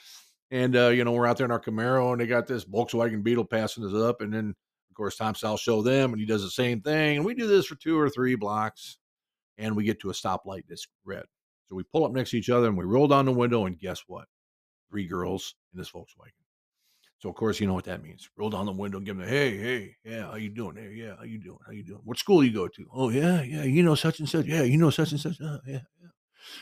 And 0.51 0.75
uh, 0.75 0.89
you 0.89 1.03
know, 1.03 1.13
we're 1.13 1.25
out 1.25 1.37
there 1.37 1.45
in 1.45 1.51
our 1.51 1.59
Camaro, 1.59 2.11
and 2.11 2.21
they 2.21 2.27
got 2.27 2.45
this 2.45 2.63
Volkswagen 2.63 3.23
Beetle 3.23 3.45
passing 3.45 3.83
us 3.83 3.95
up, 3.95 4.21
and 4.21 4.31
then 4.31 4.53
of 4.93 4.97
course 4.97 5.17
Tom 5.17 5.33
South 5.33 5.59
show 5.59 5.81
them, 5.81 6.13
and 6.13 6.19
he 6.19 6.25
does 6.27 6.43
the 6.43 6.51
same 6.51 6.79
thing, 6.79 7.17
and 7.17 7.25
we 7.25 7.33
do 7.33 7.47
this 7.47 7.65
for 7.65 7.73
two 7.73 7.99
or 7.99 8.11
three 8.11 8.35
blocks, 8.35 8.99
and 9.57 9.75
we 9.75 9.83
get 9.83 9.99
to 10.01 10.11
a 10.11 10.13
stoplight 10.13 10.65
that's 10.69 10.87
red. 11.03 11.23
So 11.67 11.75
we 11.75 11.83
pull 11.83 12.05
up 12.05 12.11
next 12.11 12.29
to 12.29 12.37
each 12.37 12.51
other, 12.51 12.67
and 12.67 12.77
we 12.77 12.85
roll 12.85 13.07
down 13.07 13.25
the 13.25 13.31
window, 13.31 13.65
and 13.65 13.79
guess 13.79 14.03
what? 14.05 14.27
Three 14.91 15.07
girls 15.07 15.55
in 15.73 15.79
this 15.79 15.89
Volkswagen. 15.89 16.43
So 17.17 17.29
of 17.29 17.35
course 17.35 17.59
you 17.59 17.65
know 17.65 17.73
what 17.73 17.85
that 17.85 18.03
means. 18.03 18.29
Roll 18.37 18.51
down 18.51 18.67
the 18.67 18.71
window 18.71 18.97
and 18.97 19.05
give 19.07 19.17
them 19.17 19.25
a 19.25 19.29
hey, 19.29 19.57
hey, 19.57 19.95
yeah, 20.05 20.27
how 20.27 20.35
you 20.35 20.49
doing? 20.49 20.75
Hey, 20.75 20.91
yeah, 20.93 21.15
how 21.17 21.23
you 21.23 21.39
doing? 21.39 21.57
How 21.65 21.71
you 21.71 21.83
doing? 21.83 22.01
What 22.03 22.19
school 22.19 22.43
you 22.43 22.53
go 22.53 22.67
to? 22.67 22.85
Oh 22.93 23.09
yeah, 23.09 23.41
yeah, 23.41 23.63
you 23.63 23.81
know 23.81 23.95
such 23.95 24.19
and 24.19 24.29
such. 24.29 24.45
Yeah, 24.45 24.61
you 24.61 24.77
know 24.77 24.91
such 24.91 25.11
and 25.11 25.19
such. 25.19 25.37
Oh, 25.41 25.59
yeah, 25.65 25.79
yeah. 26.01 26.09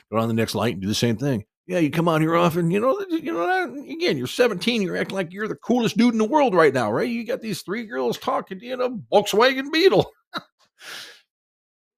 Go 0.09 0.19
on 0.19 0.29
the 0.29 0.33
next 0.33 0.55
light 0.55 0.73
and 0.73 0.81
do 0.81 0.87
the 0.87 0.95
same 0.95 1.17
thing. 1.17 1.43
Yeah, 1.71 1.79
you 1.79 1.89
come 1.89 2.09
out 2.09 2.19
here 2.19 2.35
often. 2.35 2.69
You 2.69 2.81
know, 2.81 2.99
you 3.09 3.31
know. 3.31 3.83
Again, 3.89 4.17
you're 4.17 4.27
17. 4.27 4.81
You're 4.81 4.97
acting 4.97 5.15
like 5.15 5.31
you're 5.31 5.47
the 5.47 5.55
coolest 5.55 5.95
dude 5.95 6.11
in 6.11 6.17
the 6.17 6.25
world 6.25 6.53
right 6.53 6.73
now, 6.73 6.91
right? 6.91 7.07
You 7.07 7.25
got 7.25 7.39
these 7.39 7.61
three 7.61 7.85
girls 7.85 8.17
talking 8.17 8.59
to 8.59 8.65
you 8.65 8.73
in 8.73 8.81
a 8.81 8.89
Volkswagen 8.89 9.71
Beetle. 9.71 10.11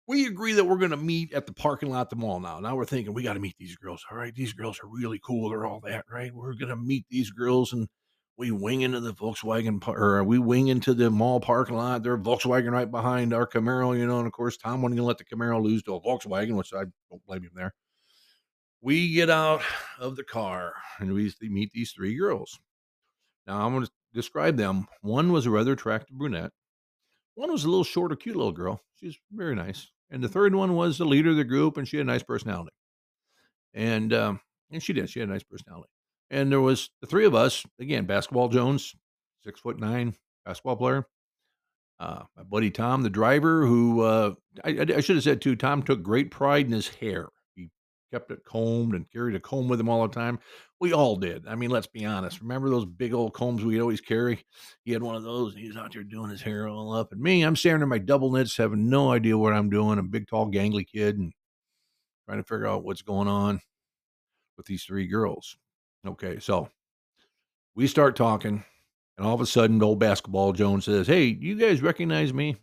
we 0.08 0.28
agree 0.28 0.54
that 0.54 0.66
we're 0.66 0.78
going 0.78 0.92
to 0.92 0.98
meet 0.98 1.34
at 1.34 1.48
the 1.48 1.54
parking 1.54 1.90
lot, 1.90 2.12
the 2.12 2.16
mall 2.16 2.40
now. 2.40 2.60
Now 2.60 2.75
we're 2.75 2.86
thinking 2.86 3.16
we 3.16 3.24
got 3.24 3.34
to 3.34 3.40
meet 3.40 3.56
these 3.58 3.75
girls. 3.75 4.06
All 4.12 4.18
right, 4.18 4.36
these 4.36 4.54
girls 4.54 4.80
are 4.84 4.88
really 4.88 5.20
cool. 5.25 5.50
They're 5.50 5.66
all 5.66 5.80
that, 5.86 6.06
right? 6.08 6.31
We're 6.31 6.54
going 6.54 6.70
to 6.70 6.75
meet 6.75 7.06
these 7.10 7.31
girls 7.31 7.74
and 7.74 7.88
we 8.38 8.52
wing 8.52 8.81
into 8.81 9.00
the 9.00 9.16
Volkswagen 9.16 9.81
or 9.88 10.24
we 10.24 10.38
wing 10.38 10.68
into 10.68 10.94
the 10.94 11.10
mall 11.10 11.40
parking 11.40 11.78
lot. 11.78 12.04
There's 12.04 12.20
Volkswagen 12.20 12.74
right 12.74 12.92
behind 12.92 13.34
our 13.34 13.48
Camaro, 13.48 13.98
you 13.98 14.06
know, 14.06 14.20
and 14.20 14.28
of 14.28 14.34
course 14.34 14.56
Tom 14.56 14.84
wasn't 14.84 14.98
gonna 14.98 15.08
let 15.08 15.18
the 15.18 15.25
Camaro 15.25 15.64
lose 15.64 15.81
to 15.84 15.96
a 15.96 16.02
Volkswagen, 16.02 16.56
which 16.58 16.74
I 16.74 16.84
don't 17.10 17.25
blame 17.25 17.42
him 17.42 17.54
there. 17.56 17.74
We 18.83 19.13
get 19.13 19.30
out 19.30 19.63
of 19.97 20.15
the 20.15 20.24
car 20.24 20.74
and 21.00 21.12
we 21.12 21.33
meet 21.41 21.71
these 21.71 21.91
three 21.91 22.15
girls. 22.15 22.59
Now 23.47 23.65
I'm 23.65 23.74
gonna 23.74 23.88
describe 24.13 24.57
them. 24.57 24.88
One 25.01 25.31
was 25.31 25.45
a 25.45 25.50
rather 25.50 25.71
attractive 25.71 26.15
brunette. 26.18 26.51
One 27.35 27.51
was 27.51 27.63
a 27.63 27.69
little 27.69 27.83
shorter, 27.83 28.15
cute 28.15 28.35
little 28.35 28.51
girl. 28.51 28.81
She's 29.00 29.18
very 29.31 29.56
nice. 29.56 29.89
And 30.12 30.24
the 30.24 30.30
third 30.30 30.53
one 30.53 30.75
was 30.75 30.97
the 30.97 31.06
leader 31.06 31.31
of 31.31 31.38
the 31.38 31.44
group, 31.44 31.77
and 31.77 31.88
she 31.88 31.97
had 31.97 32.06
a 32.06 32.12
nice 32.12 32.21
personality. 32.21 32.75
And 33.74 34.13
um, 34.13 34.39
and 34.69 34.83
she 34.83 34.94
did. 34.94 35.09
She 35.09 35.19
had 35.19 35.29
a 35.29 35.31
nice 35.31 35.44
personality 35.44 35.89
and 36.33 36.51
there 36.51 36.62
was 36.62 36.89
the 37.00 37.07
three 37.07 37.25
of 37.25 37.36
us 37.36 37.63
again. 37.79 38.06
Basketball 38.06 38.50
Jones, 38.50 38.95
six 39.44 39.59
foot 39.59 39.79
nine 39.79 40.15
basketball 40.45 40.75
player. 40.75 41.06
Uh, 42.00 42.24
my 42.36 42.44
buddy 42.44 42.71
Tom, 42.71 43.03
the 43.03 43.09
driver, 43.09 43.65
who 43.65 44.01
uh, 44.01 44.33
I, 44.65 44.86
I, 44.95 45.00
should 45.00 45.15
have 45.15 45.24
said 45.24 45.41
too. 45.41 45.56
Tom 45.56 45.83
took 45.83 46.01
great 46.01 46.31
pride 46.31 46.65
in 46.65 46.71
his 46.71 46.88
hair. 46.88 47.27
Kept 48.13 48.30
it 48.30 48.45
combed 48.45 48.94
and 48.94 49.10
carried 49.10 49.36
a 49.36 49.39
comb 49.39 49.68
with 49.68 49.80
him 49.80 49.89
all 49.89 50.07
the 50.07 50.13
time. 50.13 50.38
We 50.80 50.94
all 50.94 51.15
did. 51.15 51.48
I 51.48 51.56
mean, 51.56 51.71
let's 51.71 51.88
be 51.88 52.06
honest. 52.06 52.42
Remember 52.42 52.69
those 52.69 52.86
big 52.86 53.12
old 53.12 53.33
combs 53.33 53.65
we 53.65 53.81
always 53.81 54.01
carry? 54.01 54.45
He 54.86 54.92
had 54.92 55.01
one 55.01 55.15
of 55.15 55.24
those, 55.24 55.54
and 55.54 55.62
he 55.63 55.68
was 55.68 55.77
out 55.77 55.94
there 55.94 56.04
doing 56.04 56.30
his 56.30 56.44
hair 56.44 56.68
all 56.68 56.94
up. 56.94 57.12
And 57.12 57.19
me, 57.19 57.42
I'm 57.42 57.56
staring 57.56 57.81
at 57.81 57.88
my 57.88 57.98
double 57.98 58.31
knits, 58.31 58.56
having 58.56 58.88
no 58.88 59.12
idea 59.12 59.36
what 59.36 59.54
I'm 59.54 59.71
doing. 59.71 59.98
I'm 59.98 60.06
a 60.06 60.10
big, 60.10 60.27
tall, 60.27 60.51
gangly 60.51 60.86
kid, 60.86 61.18
and 61.18 61.33
trying 62.27 62.38
to 62.38 62.44
figure 62.44 62.68
out 62.68 62.83
what's 62.83 63.01
going 63.01 63.27
on 63.27 63.60
with 64.57 64.68
these 64.68 64.83
three 64.83 65.07
girls. 65.07 65.57
Okay, 66.06 66.38
so 66.39 66.69
we 67.74 67.88
start 67.88 68.15
talking, 68.15 68.63
and 69.18 69.25
all 69.25 69.33
of 69.33 69.42
a 69.42 69.48
sudden, 69.48 69.81
old 69.81 69.98
basketball 69.98 70.53
Jones 70.53 70.86
says, 70.86 71.08
"Hey, 71.08 71.24
you 71.24 71.55
guys 71.55 71.82
recognize 71.82 72.32
me?" 72.32 72.58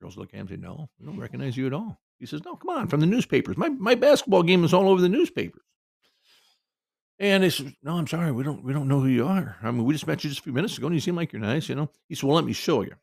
Girls 0.00 0.16
look 0.16 0.30
at 0.30 0.34
him 0.34 0.48
and 0.48 0.50
say, 0.50 0.56
"No, 0.56 0.90
we 0.98 1.06
don't 1.06 1.20
recognize 1.20 1.56
you 1.56 1.68
at 1.68 1.74
all." 1.74 2.00
He 2.20 2.26
says, 2.26 2.44
"No, 2.44 2.54
come 2.54 2.70
on, 2.70 2.88
from 2.88 3.00
the 3.00 3.06
newspapers. 3.06 3.56
My 3.56 3.68
my 3.68 3.94
basketball 3.96 4.42
game 4.42 4.62
is 4.64 4.72
all 4.72 4.88
over 4.88 5.00
the 5.00 5.08
newspapers." 5.08 5.62
And 7.18 7.42
they 7.42 7.50
said, 7.50 7.74
"No, 7.82 7.96
I'm 7.96 8.06
sorry, 8.06 8.30
we 8.30 8.44
don't 8.44 8.62
we 8.62 8.72
don't 8.72 8.88
know 8.88 9.00
who 9.00 9.08
you 9.08 9.26
are. 9.26 9.56
I 9.62 9.70
mean, 9.70 9.84
we 9.84 9.94
just 9.94 10.06
met 10.06 10.22
you 10.22 10.30
just 10.30 10.40
a 10.40 10.44
few 10.44 10.52
minutes 10.52 10.78
ago, 10.78 10.86
and 10.86 10.94
you 10.94 11.00
seem 11.00 11.16
like 11.16 11.32
you're 11.32 11.42
nice, 11.42 11.68
you 11.68 11.74
know." 11.74 11.90
He 12.08 12.14
said, 12.14 12.26
"Well, 12.26 12.36
let 12.36 12.44
me 12.44 12.52
show 12.52 12.82
you." 12.82 12.94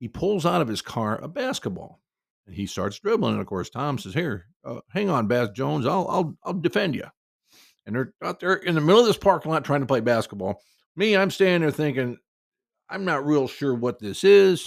He 0.00 0.08
pulls 0.08 0.46
out 0.46 0.62
of 0.62 0.68
his 0.68 0.82
car 0.82 1.20
a 1.22 1.28
basketball, 1.28 2.00
and 2.46 2.56
he 2.56 2.66
starts 2.66 2.98
dribbling. 2.98 3.34
And 3.34 3.40
of 3.40 3.46
course, 3.46 3.70
Tom 3.70 3.98
says, 3.98 4.14
"Here, 4.14 4.46
uh, 4.64 4.80
hang 4.88 5.10
on, 5.10 5.28
Bass 5.28 5.50
Jones. 5.50 5.86
I'll 5.86 6.08
I'll 6.08 6.36
I'll 6.42 6.54
defend 6.54 6.96
you." 6.96 7.04
and 7.86 7.96
they're 7.96 8.14
out 8.22 8.40
there 8.40 8.54
in 8.54 8.74
the 8.74 8.80
middle 8.80 9.00
of 9.00 9.06
this 9.06 9.16
parking 9.16 9.50
lot 9.50 9.64
trying 9.64 9.80
to 9.80 9.86
play 9.86 10.00
basketball. 10.00 10.62
Me, 10.96 11.16
I'm 11.16 11.30
standing 11.30 11.62
there 11.62 11.70
thinking, 11.70 12.18
I'm 12.88 13.04
not 13.04 13.26
real 13.26 13.48
sure 13.48 13.74
what 13.74 13.98
this 13.98 14.24
is. 14.24 14.64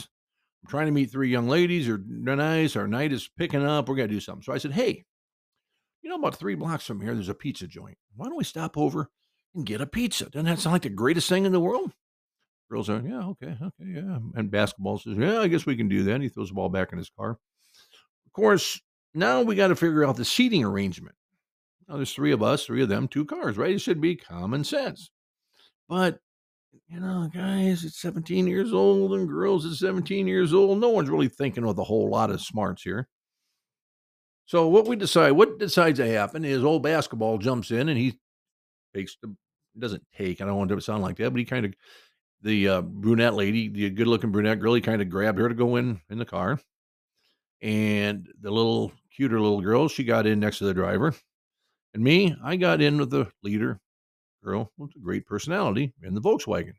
I'm 0.64 0.70
trying 0.70 0.86
to 0.86 0.92
meet 0.92 1.12
three 1.12 1.30
young 1.30 1.50
ladies, 1.50 1.88
they're 1.88 1.98
nice. 1.98 2.76
Our 2.76 2.88
night 2.88 3.12
is 3.12 3.30
picking 3.38 3.66
up. 3.66 3.90
We're 3.90 3.96
gonna 3.96 4.08
do 4.08 4.20
something. 4.20 4.44
So 4.44 4.54
I 4.54 4.58
said, 4.58 4.72
Hey, 4.72 5.04
you 6.02 6.10
know, 6.10 6.16
about 6.16 6.36
three 6.36 6.56
blocks 6.56 6.86
from 6.86 7.02
here, 7.02 7.14
there's 7.14 7.30
a 7.30 7.34
pizza 7.34 7.68
joint. 7.68 7.98
Why 8.16 8.28
don't 8.28 8.38
we 8.38 8.44
stop 8.44 8.78
over 8.78 9.10
and 9.56 9.66
get 9.66 9.82
a 9.82 9.86
pizza? 9.86 10.30
Doesn't 10.30 10.46
that 10.46 10.60
sound 10.60 10.74
like 10.74 10.84
the 10.84 10.90
greatest 10.90 11.30
thing 11.30 11.46
in 11.46 11.52
the 11.52 11.60
world? 11.60 11.94
Girls 12.70 12.90
are, 12.90 13.02
yeah, 13.06 13.28
okay, 13.28 13.58
okay, 13.62 13.86
yeah. 13.86 14.20
And 14.36 14.50
basketball 14.50 14.98
says, 14.98 15.18
yeah, 15.18 15.40
I 15.40 15.48
guess 15.48 15.66
we 15.66 15.76
can 15.76 15.88
do 15.88 16.04
that. 16.04 16.16
And 16.16 16.24
he 16.24 16.30
throws 16.30 16.50
the 16.50 16.56
ball 16.56 16.70
back 16.70 16.92
in 16.92 16.98
his 16.98 17.10
car. 17.10 17.32
Of 18.26 18.34
course, 18.34 18.82
now 19.14 19.42
we 19.44 19.56
got 19.56 19.68
to 19.68 19.76
figure 19.76 20.06
out 20.06 20.16
the 20.16 20.26
seating 20.26 20.64
arrangement. 20.64 21.16
Now, 21.88 21.98
there's 21.98 22.14
three 22.14 22.32
of 22.32 22.42
us, 22.42 22.66
three 22.66 22.82
of 22.82 22.90
them, 22.90 23.08
two 23.08 23.26
cars, 23.26 23.58
right? 23.58 23.76
It 23.76 23.82
should 23.82 24.02
be 24.02 24.16
common 24.16 24.64
sense. 24.64 25.12
But, 25.88 26.20
you 26.88 27.00
know, 27.00 27.30
guys, 27.34 27.84
it's 27.84 28.00
17 28.00 28.48
years 28.48 28.74
old 28.74 29.14
and 29.14 29.28
girls 29.28 29.66
at 29.66 29.74
17 29.74 30.28
years 30.28 30.54
old. 30.54 30.80
No 30.80 30.90
one's 30.90 31.10
really 31.10 31.28
thinking 31.28 31.66
with 31.66 31.78
a 31.80 31.84
whole 31.84 32.10
lot 32.10 32.30
of 32.30 32.42
smarts 32.42 32.84
here. 32.84 33.08
So 34.46 34.68
what 34.68 34.88
we 34.88 34.96
decide, 34.96 35.32
what 35.32 35.58
decides 35.58 36.00
to 36.00 36.08
happen 36.08 36.44
is 36.44 36.64
old 36.64 36.84
basketball 36.84 37.38
jumps 37.38 37.72
in 37.72 37.90
and 37.90 37.98
he 37.98 38.20
takes 38.94 39.18
the 39.22 39.36
doesn't 39.80 40.04
take. 40.16 40.42
I 40.42 40.46
don't 40.46 40.58
want 40.58 40.70
to 40.70 40.82
sound 40.82 41.04
like 41.04 41.18
that, 41.18 41.32
but 41.32 41.40
he 41.40 41.46
kind 41.46 41.66
of 41.66 41.74
the 42.42 42.68
uh, 42.68 42.82
brunette 42.82 43.34
lady, 43.34 43.70
the 43.70 43.90
good 43.90 44.08
looking 44.08 44.32
brunette 44.32 44.60
girl, 44.60 44.74
he 44.74 44.82
kind 44.82 45.02
of 45.02 45.10
grabbed 45.10 45.40
her 45.40 45.50
to 45.50 45.56
go 45.56 45.78
in 45.78 46.00
in 46.10 46.18
the 46.18 46.26
car, 46.26 46.60
and 47.62 48.28
the 48.42 48.52
little 48.52 48.92
cuter 49.16 49.40
little 49.40 49.62
girl, 49.62 49.88
she 49.88 50.04
got 50.04 50.28
in 50.28 50.40
next 50.40 50.58
to 50.58 50.66
the 50.66 50.74
driver, 50.74 51.16
and 51.94 52.04
me, 52.04 52.36
I 52.44 52.58
got 52.58 52.82
in 52.82 52.98
with 52.98 53.10
the 53.10 53.32
leader, 53.44 53.80
girl 54.44 54.72
with 54.78 54.96
a 54.96 55.00
great 55.00 55.26
personality 55.26 55.94
in 56.04 56.14
the 56.14 56.22
Volkswagen. 56.22 56.74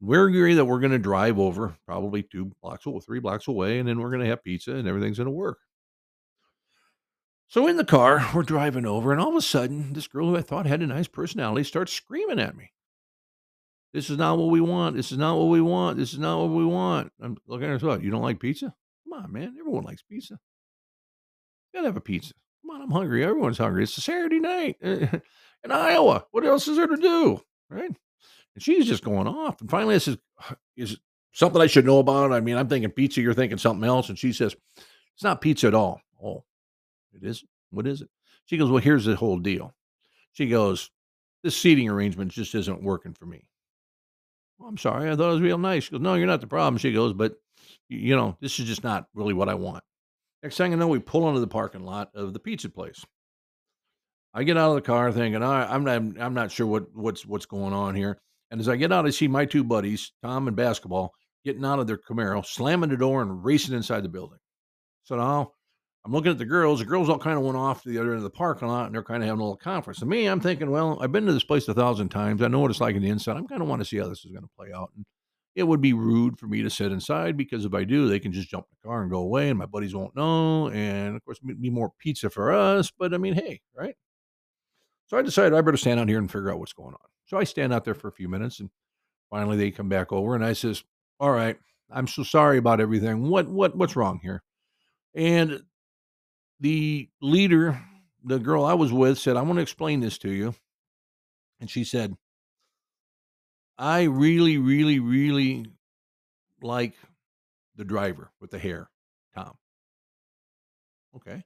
We 0.00 0.18
agree 0.18 0.54
that 0.54 0.64
we're 0.64 0.80
going 0.80 0.92
to 0.92 0.98
drive 0.98 1.38
over 1.38 1.76
probably 1.86 2.22
two 2.22 2.52
blocks 2.62 2.86
or 2.86 3.00
three 3.00 3.20
blocks 3.20 3.48
away, 3.48 3.78
and 3.78 3.88
then 3.88 4.00
we're 4.00 4.10
going 4.10 4.20
to 4.20 4.28
have 4.28 4.44
pizza, 4.44 4.72
and 4.72 4.86
everything's 4.86 5.16
going 5.16 5.26
to 5.26 5.30
work. 5.30 5.58
So 7.48 7.66
in 7.68 7.76
the 7.76 7.84
car, 7.84 8.28
we're 8.34 8.42
driving 8.42 8.84
over, 8.84 9.12
and 9.12 9.20
all 9.20 9.30
of 9.30 9.36
a 9.36 9.42
sudden, 9.42 9.92
this 9.92 10.08
girl 10.08 10.28
who 10.28 10.36
I 10.36 10.42
thought 10.42 10.66
had 10.66 10.82
a 10.82 10.86
nice 10.86 11.08
personality 11.08 11.64
starts 11.64 11.92
screaming 11.92 12.40
at 12.40 12.56
me. 12.56 12.72
This 13.94 14.10
is 14.10 14.18
not 14.18 14.38
what 14.38 14.50
we 14.50 14.60
want. 14.60 14.96
This 14.96 15.12
is 15.12 15.18
not 15.18 15.38
what 15.38 15.46
we 15.46 15.60
want. 15.60 15.96
This 15.96 16.12
is 16.12 16.18
not 16.18 16.40
what 16.40 16.50
we 16.50 16.64
want. 16.66 17.12
I'm 17.22 17.36
looking 17.46 17.70
at 17.70 17.80
her. 17.80 17.86
What? 17.86 18.02
You 18.02 18.10
don't 18.10 18.22
like 18.22 18.40
pizza? 18.40 18.74
Come 19.04 19.24
on, 19.24 19.32
man. 19.32 19.54
Everyone 19.58 19.84
likes 19.84 20.02
pizza. 20.02 20.34
You 21.72 21.78
gotta 21.78 21.88
have 21.88 21.96
a 21.96 22.00
pizza. 22.00 22.34
Come 22.62 22.74
on, 22.74 22.82
I'm 22.82 22.90
hungry. 22.90 23.24
Everyone's 23.24 23.58
hungry. 23.58 23.84
It's 23.84 23.96
a 23.96 24.00
Saturday 24.00 24.40
night 24.40 24.76
in 25.64 25.72
Iowa. 25.72 26.26
What 26.30 26.44
else 26.44 26.68
is 26.68 26.76
there 26.76 26.86
to 26.86 26.96
do? 26.96 27.40
Right? 27.70 27.90
And 28.54 28.62
she's 28.62 28.86
just 28.86 29.04
going 29.04 29.26
off. 29.26 29.60
And 29.60 29.70
finally, 29.70 29.94
I 29.94 29.98
says, 29.98 30.18
Is 30.76 30.98
something 31.32 31.60
I 31.60 31.66
should 31.66 31.86
know 31.86 31.98
about? 31.98 32.32
I 32.32 32.40
mean, 32.40 32.56
I'm 32.56 32.68
thinking 32.68 32.90
pizza. 32.90 33.20
You're 33.20 33.34
thinking 33.34 33.58
something 33.58 33.88
else. 33.88 34.08
And 34.08 34.18
she 34.18 34.32
says, 34.32 34.54
It's 35.14 35.24
not 35.24 35.40
pizza 35.40 35.66
at 35.66 35.74
all. 35.74 36.00
Oh, 36.22 36.44
it 37.12 37.26
is? 37.26 37.44
What 37.70 37.86
is 37.86 38.02
it? 38.02 38.08
She 38.46 38.56
goes, 38.56 38.70
Well, 38.70 38.82
here's 38.82 39.06
the 39.06 39.16
whole 39.16 39.38
deal. 39.38 39.74
She 40.32 40.48
goes, 40.48 40.90
This 41.42 41.56
seating 41.56 41.88
arrangement 41.88 42.32
just 42.32 42.54
isn't 42.54 42.82
working 42.82 43.14
for 43.14 43.26
me. 43.26 43.46
Well, 44.58 44.68
I'm 44.68 44.78
sorry. 44.78 45.10
I 45.10 45.16
thought 45.16 45.30
it 45.30 45.32
was 45.32 45.40
real 45.40 45.58
nice. 45.58 45.84
She 45.84 45.90
goes, 45.90 46.00
No, 46.00 46.14
you're 46.14 46.26
not 46.26 46.40
the 46.40 46.46
problem. 46.46 46.78
She 46.78 46.92
goes, 46.92 47.12
But, 47.12 47.34
you 47.88 48.14
know, 48.14 48.36
this 48.40 48.58
is 48.60 48.66
just 48.66 48.84
not 48.84 49.08
really 49.14 49.34
what 49.34 49.48
I 49.48 49.54
want. 49.54 49.82
Next 50.42 50.58
thing 50.58 50.72
I 50.72 50.76
know, 50.76 50.88
we 50.88 50.98
pull 50.98 51.26
into 51.28 51.40
the 51.40 51.46
parking 51.46 51.84
lot 51.84 52.10
of 52.14 52.34
the 52.34 52.38
pizza 52.38 52.68
place. 52.68 53.04
I 54.34 54.42
get 54.42 54.56
out 54.56 54.70
of 54.70 54.74
the 54.74 54.82
car 54.82 55.12
thinking, 55.12 55.42
all 55.42 55.52
right, 55.52 55.68
I'm 55.70 55.84
not, 55.84 56.20
I'm 56.20 56.34
not 56.34 56.50
sure 56.50 56.66
what, 56.66 56.86
what's, 56.94 57.24
what's 57.24 57.46
going 57.46 57.72
on 57.72 57.94
here. 57.94 58.20
And 58.50 58.60
as 58.60 58.68
I 58.68 58.76
get 58.76 58.92
out, 58.92 59.06
I 59.06 59.10
see 59.10 59.28
my 59.28 59.44
two 59.44 59.62
buddies, 59.62 60.12
Tom 60.22 60.48
and 60.48 60.56
Basketball, 60.56 61.12
getting 61.44 61.64
out 61.64 61.78
of 61.78 61.86
their 61.86 61.98
Camaro, 61.98 62.44
slamming 62.44 62.90
the 62.90 62.96
door 62.96 63.22
and 63.22 63.44
racing 63.44 63.74
inside 63.74 64.02
the 64.02 64.08
building. 64.08 64.38
So 65.04 65.16
now 65.16 65.52
I'm 66.04 66.12
looking 66.12 66.32
at 66.32 66.38
the 66.38 66.44
girls. 66.44 66.80
The 66.80 66.84
girls 66.84 67.08
all 67.08 67.18
kind 67.18 67.38
of 67.38 67.44
went 67.44 67.56
off 67.56 67.82
to 67.82 67.88
the 67.88 67.98
other 67.98 68.10
end 68.10 68.18
of 68.18 68.22
the 68.24 68.30
parking 68.30 68.68
lot 68.68 68.86
and 68.86 68.94
they're 68.94 69.04
kind 69.04 69.22
of 69.22 69.28
having 69.28 69.40
a 69.40 69.44
little 69.44 69.56
conference. 69.56 70.00
And 70.00 70.10
me, 70.10 70.26
I'm 70.26 70.40
thinking, 70.40 70.70
well, 70.70 70.98
I've 71.00 71.12
been 71.12 71.26
to 71.26 71.32
this 71.32 71.44
place 71.44 71.68
a 71.68 71.74
thousand 71.74 72.08
times. 72.08 72.42
I 72.42 72.48
know 72.48 72.58
what 72.60 72.70
it's 72.70 72.80
like 72.80 72.96
on 72.96 73.02
the 73.02 73.08
inside. 73.08 73.36
I'm 73.36 73.46
kind 73.46 73.62
of 73.62 73.68
want 73.68 73.80
to 73.80 73.86
see 73.86 73.98
how 73.98 74.08
this 74.08 74.24
is 74.24 74.32
going 74.32 74.42
to 74.42 74.50
play 74.58 74.72
out. 74.74 74.90
And 74.96 75.04
it 75.54 75.62
would 75.62 75.80
be 75.80 75.92
rude 75.92 76.38
for 76.38 76.46
me 76.48 76.62
to 76.62 76.70
sit 76.70 76.90
inside 76.92 77.36
because 77.36 77.64
if 77.64 77.72
I 77.72 77.84
do, 77.84 78.08
they 78.08 78.18
can 78.18 78.32
just 78.32 78.50
jump 78.50 78.66
in 78.70 78.76
the 78.82 78.88
car 78.88 79.02
and 79.02 79.10
go 79.10 79.20
away 79.20 79.48
and 79.50 79.58
my 79.58 79.66
buddies 79.66 79.94
won't 79.94 80.16
know. 80.16 80.68
And 80.70 81.14
of 81.14 81.24
course, 81.24 81.38
be 81.38 81.70
more 81.70 81.92
pizza 81.98 82.28
for 82.28 82.52
us. 82.52 82.90
But 82.90 83.14
I 83.14 83.18
mean, 83.18 83.34
hey, 83.34 83.60
right? 83.76 83.94
So 85.06 85.18
I 85.18 85.22
decided 85.22 85.54
I 85.54 85.60
better 85.60 85.76
stand 85.76 86.00
out 86.00 86.08
here 86.08 86.18
and 86.18 86.30
figure 86.30 86.50
out 86.50 86.58
what's 86.58 86.72
going 86.72 86.94
on. 86.94 87.08
So 87.26 87.38
I 87.38 87.44
stand 87.44 87.72
out 87.72 87.84
there 87.84 87.94
for 87.94 88.08
a 88.08 88.12
few 88.12 88.28
minutes 88.28 88.60
and 88.60 88.70
finally 89.30 89.56
they 89.56 89.70
come 89.70 89.88
back 89.88 90.12
over 90.12 90.34
and 90.34 90.44
I 90.44 90.52
says, 90.52 90.82
All 91.20 91.30
right, 91.30 91.58
I'm 91.90 92.06
so 92.06 92.22
sorry 92.22 92.58
about 92.58 92.80
everything. 92.80 93.28
What 93.28 93.48
what 93.48 93.76
what's 93.76 93.96
wrong 93.96 94.20
here? 94.22 94.42
And 95.14 95.62
the 96.60 97.08
leader, 97.20 97.80
the 98.24 98.38
girl 98.38 98.64
I 98.64 98.74
was 98.74 98.92
with, 98.92 99.18
said, 99.18 99.36
I 99.36 99.42
want 99.42 99.56
to 99.56 99.62
explain 99.62 100.00
this 100.00 100.18
to 100.18 100.30
you. 100.30 100.54
And 101.60 101.70
she 101.70 101.84
said, 101.84 102.14
I 103.78 104.04
really, 104.04 104.58
really, 104.58 104.98
really 104.98 105.66
like 106.62 106.94
the 107.76 107.84
driver 107.84 108.30
with 108.40 108.50
the 108.50 108.58
hair, 108.58 108.88
Tom. 109.34 109.54
Okay. 111.16 111.44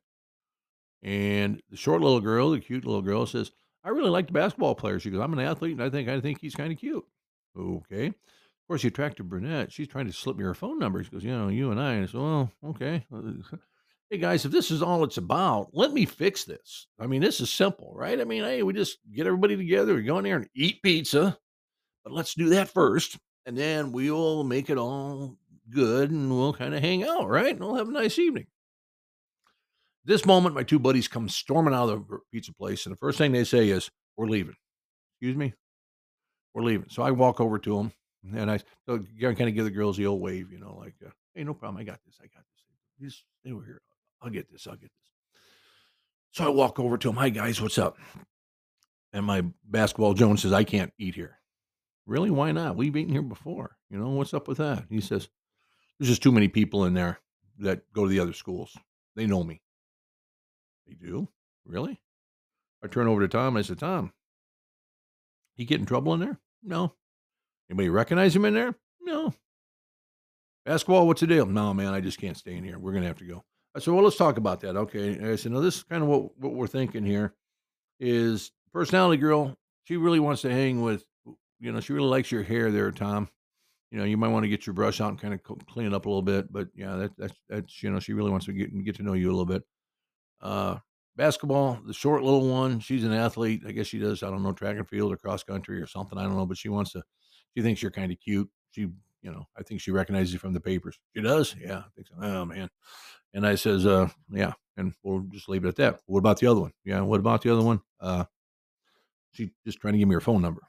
And 1.02 1.62
the 1.70 1.76
short 1.76 2.02
little 2.02 2.20
girl, 2.20 2.50
the 2.50 2.60
cute 2.60 2.84
little 2.84 3.02
girl, 3.02 3.26
says, 3.26 3.52
I 3.84 3.90
really 3.90 4.10
like 4.10 4.26
the 4.26 4.32
basketball 4.32 4.74
player. 4.74 4.98
She 4.98 5.10
goes, 5.10 5.20
I'm 5.20 5.32
an 5.32 5.40
athlete 5.40 5.72
and 5.72 5.82
I 5.82 5.90
think 5.90 6.08
I 6.08 6.20
think 6.20 6.40
he's 6.40 6.54
kind 6.54 6.72
of 6.72 6.78
cute. 6.78 7.04
Okay. 7.58 8.06
Of 8.06 8.14
course, 8.68 8.82
the 8.82 8.88
attractive 8.88 9.28
brunette, 9.28 9.72
she's 9.72 9.88
trying 9.88 10.06
to 10.06 10.12
slip 10.12 10.36
me 10.36 10.44
her 10.44 10.54
phone 10.54 10.78
number. 10.78 11.02
She 11.02 11.10
goes, 11.10 11.24
you 11.24 11.30
know, 11.30 11.48
you 11.48 11.70
and 11.70 11.80
I. 11.80 11.94
And 11.94 12.02
I 12.04 12.06
said, 12.06 12.20
well, 12.20 12.50
okay. 12.64 13.06
Hey 14.10 14.16
guys, 14.16 14.46
if 14.46 14.52
this 14.52 14.70
is 14.70 14.80
all 14.80 15.04
it's 15.04 15.18
about, 15.18 15.68
let 15.74 15.92
me 15.92 16.06
fix 16.06 16.44
this. 16.44 16.86
I 16.98 17.06
mean, 17.06 17.20
this 17.20 17.40
is 17.40 17.50
simple, 17.50 17.92
right? 17.94 18.18
I 18.18 18.24
mean, 18.24 18.42
hey, 18.42 18.62
we 18.62 18.72
just 18.72 18.96
get 19.14 19.26
everybody 19.26 19.54
together, 19.54 19.94
we 19.94 20.02
go 20.02 20.16
in 20.16 20.24
there 20.24 20.36
and 20.36 20.48
eat 20.54 20.80
pizza. 20.82 21.36
But 22.04 22.14
let's 22.14 22.32
do 22.32 22.48
that 22.48 22.70
first, 22.70 23.18
and 23.44 23.54
then 23.54 23.92
we'll 23.92 24.44
make 24.44 24.70
it 24.70 24.78
all 24.78 25.36
good 25.68 26.10
and 26.10 26.30
we'll 26.30 26.54
kind 26.54 26.72
of 26.72 26.80
hang 26.80 27.04
out, 27.04 27.28
right? 27.28 27.50
And 27.50 27.60
we'll 27.60 27.74
have 27.74 27.90
a 27.90 27.92
nice 27.92 28.18
evening. 28.18 28.46
This 30.08 30.24
moment, 30.24 30.54
my 30.54 30.62
two 30.62 30.78
buddies 30.78 31.06
come 31.06 31.28
storming 31.28 31.74
out 31.74 31.90
of 31.90 32.08
the 32.08 32.18
pizza 32.32 32.54
place, 32.54 32.86
and 32.86 32.94
the 32.94 32.98
first 32.98 33.18
thing 33.18 33.30
they 33.30 33.44
say 33.44 33.68
is, 33.68 33.90
We're 34.16 34.26
leaving. 34.26 34.54
Excuse 35.12 35.36
me? 35.36 35.52
We're 36.54 36.62
leaving. 36.62 36.88
So 36.88 37.02
I 37.02 37.10
walk 37.10 37.42
over 37.42 37.58
to 37.58 37.76
them 37.76 37.92
and 38.34 38.50
I 38.50 38.58
so 38.86 39.04
kind 39.20 39.40
of 39.42 39.54
give 39.54 39.66
the 39.66 39.70
girls 39.70 39.98
the 39.98 40.06
old 40.06 40.22
wave, 40.22 40.50
you 40.50 40.58
know, 40.58 40.78
like, 40.80 40.94
uh, 41.06 41.10
Hey, 41.34 41.44
no 41.44 41.52
problem. 41.52 41.78
I 41.78 41.84
got 41.84 42.00
this. 42.06 42.16
I 42.20 42.24
got 42.24 42.42
this. 42.42 43.10
Just 43.10 43.24
stay 43.40 43.52
over 43.52 43.62
here. 43.62 43.82
I'll 44.22 44.30
get 44.30 44.50
this. 44.50 44.66
I'll 44.66 44.76
get 44.76 44.90
this. 44.90 45.42
So 46.30 46.46
I 46.46 46.48
walk 46.48 46.80
over 46.80 46.96
to 46.96 47.10
him. 47.10 47.16
Hi, 47.16 47.28
guys. 47.28 47.60
What's 47.60 47.76
up? 47.76 47.98
And 49.12 49.26
my 49.26 49.44
basketball 49.64 50.14
Jones 50.14 50.40
says, 50.40 50.54
I 50.54 50.64
can't 50.64 50.92
eat 50.98 51.16
here. 51.16 51.38
Really? 52.06 52.30
Why 52.30 52.52
not? 52.52 52.76
We've 52.76 52.96
eaten 52.96 53.12
here 53.12 53.20
before. 53.20 53.76
You 53.90 53.98
know, 53.98 54.08
what's 54.08 54.32
up 54.32 54.48
with 54.48 54.56
that? 54.56 54.84
He 54.88 55.02
says, 55.02 55.28
There's 55.98 56.08
just 56.08 56.22
too 56.22 56.32
many 56.32 56.48
people 56.48 56.86
in 56.86 56.94
there 56.94 57.20
that 57.58 57.82
go 57.92 58.04
to 58.04 58.10
the 58.10 58.20
other 58.20 58.32
schools. 58.32 58.74
They 59.14 59.26
know 59.26 59.44
me. 59.44 59.60
They 60.88 60.94
do? 60.94 61.28
Really? 61.66 62.00
I 62.82 62.86
turn 62.86 63.08
over 63.08 63.20
to 63.20 63.28
Tom 63.28 63.56
I 63.56 63.62
said, 63.62 63.78
Tom, 63.78 64.12
he 65.54 65.64
get 65.64 65.80
in 65.80 65.86
trouble 65.86 66.14
in 66.14 66.20
there? 66.20 66.38
No. 66.62 66.94
Anybody 67.68 67.88
recognize 67.88 68.34
him 68.34 68.44
in 68.44 68.54
there? 68.54 68.74
No. 69.00 69.26
Ask 70.66 70.84
Basketball, 70.84 71.06
what's 71.06 71.20
the 71.20 71.26
deal? 71.26 71.46
No, 71.46 71.74
man, 71.74 71.94
I 71.94 72.00
just 72.00 72.20
can't 72.20 72.36
stay 72.36 72.54
in 72.54 72.64
here. 72.64 72.78
We're 72.78 72.92
gonna 72.92 73.06
have 73.06 73.18
to 73.18 73.24
go. 73.24 73.44
I 73.74 73.80
said, 73.80 73.94
well, 73.94 74.02
let's 74.02 74.16
talk 74.16 74.38
about 74.38 74.60
that. 74.60 74.76
Okay. 74.76 75.14
And 75.14 75.26
I 75.26 75.36
said, 75.36 75.52
no, 75.52 75.60
this 75.60 75.76
is 75.76 75.82
kind 75.82 76.02
of 76.02 76.08
what, 76.08 76.36
what 76.38 76.54
we're 76.54 76.66
thinking 76.66 77.04
here 77.04 77.34
is 78.00 78.50
personality 78.72 79.20
girl. 79.20 79.56
She 79.84 79.96
really 79.96 80.20
wants 80.20 80.42
to 80.42 80.50
hang 80.50 80.82
with, 80.82 81.04
you 81.60 81.72
know, 81.72 81.80
she 81.80 81.92
really 81.92 82.08
likes 82.08 82.30
your 82.30 82.42
hair 82.42 82.70
there, 82.70 82.90
Tom. 82.90 83.28
You 83.90 83.98
know, 83.98 84.04
you 84.04 84.16
might 84.16 84.28
want 84.28 84.44
to 84.44 84.48
get 84.48 84.66
your 84.66 84.74
brush 84.74 85.00
out 85.00 85.10
and 85.10 85.20
kind 85.20 85.32
of 85.32 85.42
clean 85.42 85.86
it 85.86 85.94
up 85.94 86.06
a 86.06 86.08
little 86.08 86.22
bit. 86.22 86.52
But 86.52 86.68
yeah, 86.74 86.96
that, 86.96 87.12
that's, 87.16 87.34
that's, 87.48 87.82
you 87.82 87.90
know, 87.90 88.00
she 88.00 88.12
really 88.12 88.30
wants 88.30 88.46
to 88.46 88.52
get, 88.52 88.84
get 88.84 88.96
to 88.96 89.02
know 89.02 89.14
you 89.14 89.28
a 89.28 89.32
little 89.32 89.46
bit. 89.46 89.62
Uh, 90.40 90.76
basketball, 91.16 91.80
the 91.84 91.92
short 91.92 92.22
little 92.22 92.48
one, 92.48 92.80
she's 92.80 93.04
an 93.04 93.12
athlete. 93.12 93.62
I 93.66 93.72
guess 93.72 93.86
she 93.86 93.98
does, 93.98 94.22
I 94.22 94.30
don't 94.30 94.42
know, 94.42 94.52
track 94.52 94.76
and 94.76 94.88
field 94.88 95.12
or 95.12 95.16
cross 95.16 95.42
country 95.42 95.80
or 95.80 95.86
something. 95.86 96.18
I 96.18 96.22
don't 96.22 96.36
know, 96.36 96.46
but 96.46 96.58
she 96.58 96.68
wants 96.68 96.92
to, 96.92 97.02
she 97.56 97.62
thinks 97.62 97.82
you're 97.82 97.90
kind 97.90 98.12
of 98.12 98.18
cute. 98.20 98.48
She, 98.70 98.82
you 98.82 99.32
know, 99.32 99.44
I 99.58 99.62
think 99.62 99.80
she 99.80 99.90
recognizes 99.90 100.32
you 100.32 100.38
from 100.38 100.52
the 100.52 100.60
papers. 100.60 100.98
She 101.16 101.22
does? 101.22 101.56
Yeah, 101.60 101.78
I 101.78 101.84
think 101.94 102.06
so. 102.06 102.14
Oh, 102.22 102.44
man. 102.44 102.68
And 103.34 103.46
I 103.46 103.56
says, 103.56 103.84
uh, 103.84 104.08
yeah, 104.30 104.52
and 104.76 104.94
we'll 105.02 105.20
just 105.30 105.48
leave 105.48 105.64
it 105.64 105.68
at 105.68 105.76
that. 105.76 106.00
What 106.06 106.20
about 106.20 106.38
the 106.38 106.46
other 106.46 106.60
one? 106.60 106.72
Yeah, 106.84 107.00
what 107.00 107.20
about 107.20 107.42
the 107.42 107.52
other 107.52 107.62
one? 107.64 107.80
Uh, 108.00 108.24
she 109.32 109.50
just 109.66 109.80
trying 109.80 109.94
to 109.94 109.98
give 109.98 110.08
me 110.08 110.14
her 110.14 110.20
phone 110.20 110.40
number. 110.40 110.62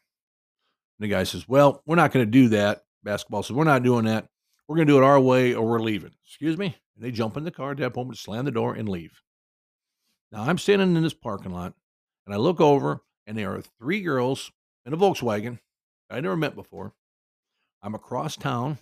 And 1.00 1.06
the 1.06 1.14
guy 1.14 1.24
says, 1.24 1.48
well, 1.48 1.82
we're 1.86 1.96
not 1.96 2.12
going 2.12 2.26
to 2.26 2.32
do 2.32 2.50
that. 2.50 2.82
Basketball 3.04 3.44
says, 3.44 3.56
we're 3.56 3.64
not 3.64 3.84
doing 3.84 4.06
that. 4.06 4.28
We're 4.68 4.76
going 4.76 4.88
to 4.88 4.94
do 4.94 4.98
it 4.98 5.06
our 5.06 5.20
way 5.20 5.54
or 5.54 5.66
we're 5.66 5.80
leaving. 5.80 6.12
Excuse 6.26 6.58
me? 6.58 6.76
And 6.96 7.06
they 7.06 7.12
jump 7.12 7.38
in 7.38 7.44
the 7.44 7.52
car 7.52 7.72
at 7.72 7.96
moment, 7.96 8.18
slam 8.18 8.46
the 8.46 8.52
door, 8.52 8.74
and 8.74 8.90
leave. 8.90 9.22
Now 10.32 10.44
I'm 10.44 10.58
standing 10.58 10.96
in 10.96 11.04
this 11.04 11.14
parking 11.14 11.52
lot 11.52 11.74
and 12.26 12.34
I 12.34 12.38
look 12.38 12.62
over 12.62 13.02
and 13.26 13.38
there 13.38 13.54
are 13.54 13.62
three 13.62 14.02
girls 14.02 14.52
in 14.86 14.94
a 14.94 14.98
Volkswagen 14.98 15.60
I 16.10 16.20
never 16.20 16.36
met 16.36 16.56
before. 16.56 16.94
I'm 17.82 17.96
across 17.96 18.36
town. 18.36 18.80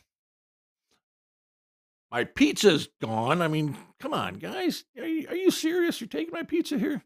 My 2.12 2.24
pizza's 2.24 2.88
gone. 3.02 3.42
I 3.42 3.48
mean, 3.48 3.78
come 4.00 4.14
on, 4.14 4.36
guys. 4.36 4.86
Are 4.98 5.06
you, 5.06 5.28
are 5.28 5.36
you 5.36 5.52
serious? 5.52 6.00
You're 6.00 6.08
taking 6.08 6.34
my 6.34 6.44
pizza 6.44 6.80
here? 6.80 7.04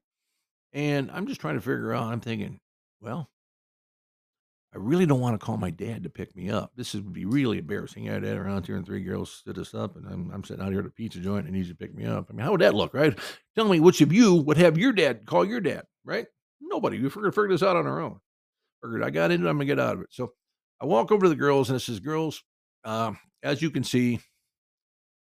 And 0.74 1.10
I'm 1.12 1.28
just 1.28 1.42
trying 1.42 1.56
to 1.56 1.62
figure 1.62 1.94
out. 1.94 2.12
I'm 2.14 2.22
thinking, 2.22 2.60
well, 3.02 3.30
I 4.74 4.78
really 4.78 5.06
don't 5.06 5.20
want 5.20 5.38
to 5.38 5.46
call 5.46 5.58
my 5.58 5.70
dad 5.70 6.04
to 6.04 6.10
pick 6.10 6.34
me 6.36 6.50
up. 6.50 6.72
This 6.78 6.94
would 6.94 7.12
be 7.12 7.26
really 7.26 7.58
embarrassing. 7.58 8.10
I 8.10 8.14
had 8.14 8.24
dad 8.24 8.38
around 8.38 8.66
here 8.66 8.78
and 8.78 8.86
three 8.86 9.04
girls 9.04 9.30
stood 9.30 9.58
us 9.58 9.74
up, 9.74 9.98
and 9.98 10.08
I'm, 10.08 10.32
I'm 10.34 10.44
sitting 10.46 10.64
out 10.64 10.72
here 10.72 10.80
at 10.80 10.86
a 10.86 10.92
pizza 10.92 11.20
joint 11.20 11.46
and 11.46 11.54
he 11.54 11.62
needs 11.62 11.70
to 11.70 11.76
pick 11.76 11.94
me 11.94 12.06
up. 12.06 12.28
I 12.30 12.34
mean, 12.34 12.46
how 12.46 12.52
would 12.52 12.62
that 12.62 12.74
look, 12.74 12.94
right? 12.94 13.18
Tell 13.56 13.68
me 13.68 13.82
which 13.82 14.00
of 14.00 14.14
you 14.14 14.36
would 14.36 14.58
have 14.58 14.78
your 14.78 14.94
dad 14.94 15.26
call 15.26 15.44
your 15.44 15.60
dad, 15.60 15.84
right? 16.06 16.26
Nobody. 16.62 17.02
We 17.02 17.10
figured, 17.10 17.36
figured 17.36 17.52
this 17.52 17.64
out 17.64 17.76
on 17.76 17.86
our 17.86 18.00
own. 18.00 18.20
Figured 18.82 19.04
I 19.04 19.10
got 19.10 19.32
into 19.32 19.46
it, 19.46 19.50
I'm 19.50 19.58
going 19.58 19.68
to 19.68 19.76
get 19.76 19.84
out 19.84 19.96
of 19.96 20.02
it. 20.02 20.08
So 20.12 20.32
I 20.80 20.86
walk 20.86 21.12
over 21.12 21.24
to 21.24 21.30
the 21.30 21.36
girls 21.36 21.70
and 21.70 21.76
it 21.76 21.82
says, 21.82 22.00
Girls, 22.00 22.42
uh, 22.86 23.12
as 23.44 23.62
you 23.62 23.72
can 23.72 23.84
see, 23.84 24.20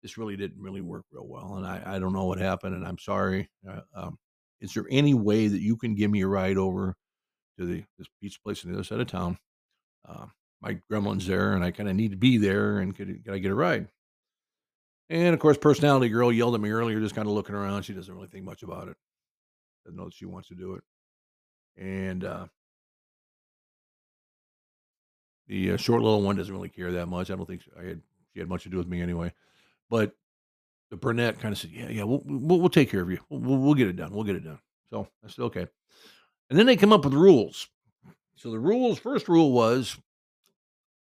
this 0.01 0.17
really 0.17 0.35
didn't 0.35 0.59
really 0.59 0.81
work 0.81 1.05
real 1.11 1.27
well. 1.27 1.55
And 1.57 1.65
I, 1.65 1.81
I 1.85 1.99
don't 1.99 2.13
know 2.13 2.25
what 2.25 2.39
happened, 2.39 2.75
and 2.75 2.85
I'm 2.85 2.97
sorry. 2.97 3.49
Uh, 3.69 3.81
um, 3.95 4.17
is 4.61 4.73
there 4.73 4.85
any 4.89 5.13
way 5.13 5.47
that 5.47 5.61
you 5.61 5.77
can 5.77 5.93
give 5.93 6.09
me 6.09 6.21
a 6.21 6.27
ride 6.27 6.57
over 6.57 6.95
to 7.57 7.65
the 7.65 7.83
this 7.97 8.07
pizza 8.21 8.39
place 8.41 8.63
on 8.63 8.71
the 8.71 8.77
other 8.77 8.83
side 8.83 8.99
of 8.99 9.07
town? 9.07 9.37
Uh, 10.07 10.27
my 10.61 10.79
gremlin's 10.91 11.27
there, 11.27 11.53
and 11.53 11.63
I 11.63 11.71
kind 11.71 11.89
of 11.89 11.95
need 11.95 12.11
to 12.11 12.17
be 12.17 12.37
there, 12.37 12.79
and 12.79 12.95
could, 12.95 13.23
could 13.23 13.33
I 13.33 13.37
get 13.37 13.51
a 13.51 13.55
ride? 13.55 13.87
And 15.09 15.33
of 15.33 15.39
course, 15.39 15.57
personality 15.57 16.09
girl 16.09 16.31
yelled 16.31 16.55
at 16.55 16.61
me 16.61 16.69
earlier, 16.69 16.99
just 16.99 17.15
kind 17.15 17.27
of 17.27 17.33
looking 17.33 17.55
around. 17.55 17.83
She 17.83 17.93
doesn't 17.93 18.13
really 18.13 18.27
think 18.27 18.43
much 18.43 18.63
about 18.63 18.87
it. 18.87 18.97
Doesn't 19.85 19.97
know 19.97 20.05
that 20.05 20.13
she 20.13 20.25
wants 20.25 20.49
to 20.49 20.55
do 20.55 20.73
it. 20.73 20.83
And 21.77 22.23
uh, 22.23 22.47
The 25.47 25.71
uh, 25.71 25.77
short 25.77 26.01
little 26.01 26.21
one 26.21 26.35
doesn't 26.35 26.53
really 26.53 26.69
care 26.69 26.91
that 26.91 27.07
much. 27.07 27.31
I 27.31 27.35
don't 27.35 27.45
think 27.45 27.61
I 27.79 27.83
had 27.83 28.01
she 28.33 28.39
had 28.39 28.49
much 28.49 28.63
to 28.63 28.69
do 28.69 28.77
with 28.77 28.87
me 28.87 29.01
anyway. 29.01 29.33
But 29.89 30.13
the 30.91 30.97
brunette 30.97 31.39
kind 31.39 31.53
of 31.53 31.57
said, 31.57 31.71
"Yeah, 31.71 31.89
yeah, 31.89 32.03
we'll, 32.03 32.21
we'll, 32.25 32.59
we'll 32.59 32.69
take 32.69 32.91
care 32.91 33.01
of 33.01 33.09
you. 33.09 33.19
We'll, 33.29 33.57
we'll 33.57 33.73
get 33.73 33.87
it 33.87 33.95
done. 33.95 34.11
We'll 34.13 34.25
get 34.25 34.35
it 34.35 34.43
done." 34.43 34.59
So 34.89 35.07
I 35.23 35.29
said, 35.29 35.43
"Okay." 35.43 35.67
And 36.49 36.57
then 36.57 36.65
they 36.65 36.77
come 36.77 36.93
up 36.93 37.03
with 37.03 37.13
rules. 37.13 37.67
So 38.35 38.51
the 38.51 38.59
rules, 38.59 38.99
first 38.99 39.27
rule 39.27 39.51
was 39.51 39.97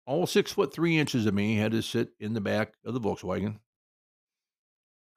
all 0.06 0.28
six 0.28 0.52
foot 0.52 0.74
three 0.74 0.98
inches 0.98 1.26
of 1.26 1.34
me 1.34 1.56
had 1.56 1.72
to 1.72 1.82
sit 1.82 2.10
in 2.20 2.34
the 2.34 2.42
back 2.42 2.74
of 2.86 2.94
the 2.94 3.00
Volkswagen. 3.00 3.58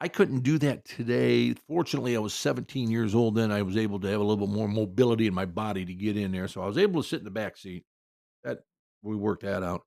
I 0.01 0.09
couldn't 0.09 0.41
do 0.41 0.59
that 0.59 0.85
today. 0.85 1.55
Fortunately, 1.67 2.17
I 2.17 2.21
was 2.21 2.35
17 2.35 2.91
years 2.91 3.15
old 3.15 3.37
then. 3.37 3.51
I 3.51 3.63
was 3.63 3.77
able 3.77 4.01
to 4.01 4.09
have 4.09 4.21
a 4.21 4.25
little 4.25 4.47
bit 4.47 4.55
more 4.55 4.69
mobility 4.69 5.27
in 5.27 5.35
my 5.35 5.47
body 5.47 5.85
to 5.85 5.95
get 5.95 6.17
in 6.17 6.33
there. 6.33 6.49
So 6.49 6.63
I 6.63 6.67
was 6.67 6.79
able 6.79 7.03
to 7.03 7.09
sit 7.09 7.21
in 7.21 7.25
the 7.25 7.31
back 7.31 7.57
seat. 7.57 7.85
That 8.43 8.59
we 9.03 9.17
worked 9.17 9.43
that 9.45 9.63
out. 9.63 9.83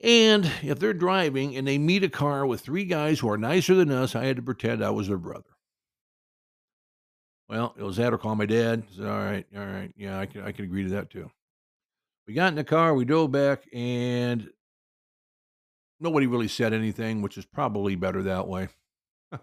And 0.00 0.50
if 0.62 0.78
they're 0.78 0.92
driving 0.92 1.56
and 1.56 1.66
they 1.66 1.78
meet 1.78 2.04
a 2.04 2.08
car 2.08 2.46
with 2.46 2.60
three 2.60 2.84
guys 2.84 3.18
who 3.18 3.30
are 3.30 3.38
nicer 3.38 3.74
than 3.74 3.90
us, 3.90 4.14
I 4.14 4.24
had 4.24 4.36
to 4.36 4.42
pretend 4.42 4.84
I 4.84 4.90
was 4.90 5.08
their 5.08 5.16
brother. 5.16 5.48
Well, 7.48 7.74
it 7.78 7.82
was 7.82 7.96
that 7.96 8.12
or 8.12 8.18
call 8.18 8.34
my 8.34 8.46
dad. 8.46 8.82
I 8.92 8.96
said, 8.96 9.06
all 9.06 9.18
right, 9.18 9.46
all 9.56 9.64
right. 9.66 9.92
Yeah, 9.96 10.18
I 10.18 10.26
can 10.26 10.42
I 10.42 10.52
can 10.52 10.64
agree 10.64 10.84
to 10.84 10.90
that 10.90 11.10
too. 11.10 11.30
We 12.26 12.34
got 12.34 12.48
in 12.48 12.56
the 12.56 12.64
car, 12.64 12.94
we 12.94 13.06
drove 13.06 13.32
back, 13.32 13.62
and 13.72 14.50
nobody 15.98 16.26
really 16.26 16.48
said 16.48 16.74
anything, 16.74 17.22
which 17.22 17.38
is 17.38 17.46
probably 17.46 17.94
better 17.94 18.22
that 18.24 18.46
way. 18.46 18.68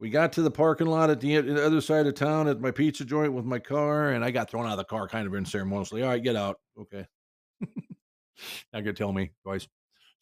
we 0.00 0.10
got 0.10 0.32
to 0.32 0.42
the 0.42 0.50
parking 0.50 0.88
lot 0.88 1.10
at 1.10 1.20
the, 1.20 1.40
the 1.40 1.64
other 1.64 1.80
side 1.80 2.08
of 2.08 2.14
town 2.14 2.48
at 2.48 2.60
my 2.60 2.72
pizza 2.72 3.04
joint 3.04 3.32
with 3.32 3.44
my 3.44 3.60
car, 3.60 4.10
and 4.10 4.24
I 4.24 4.32
got 4.32 4.50
thrown 4.50 4.66
out 4.66 4.72
of 4.72 4.78
the 4.78 4.84
car 4.84 5.06
kind 5.06 5.28
of 5.28 5.34
unceremoniously. 5.34 6.02
All 6.02 6.08
right, 6.08 6.22
get 6.22 6.34
out. 6.34 6.58
Okay. 6.76 7.06
Not 8.72 8.80
gonna 8.80 8.92
tell 8.92 9.12
me 9.12 9.30
twice. 9.44 9.68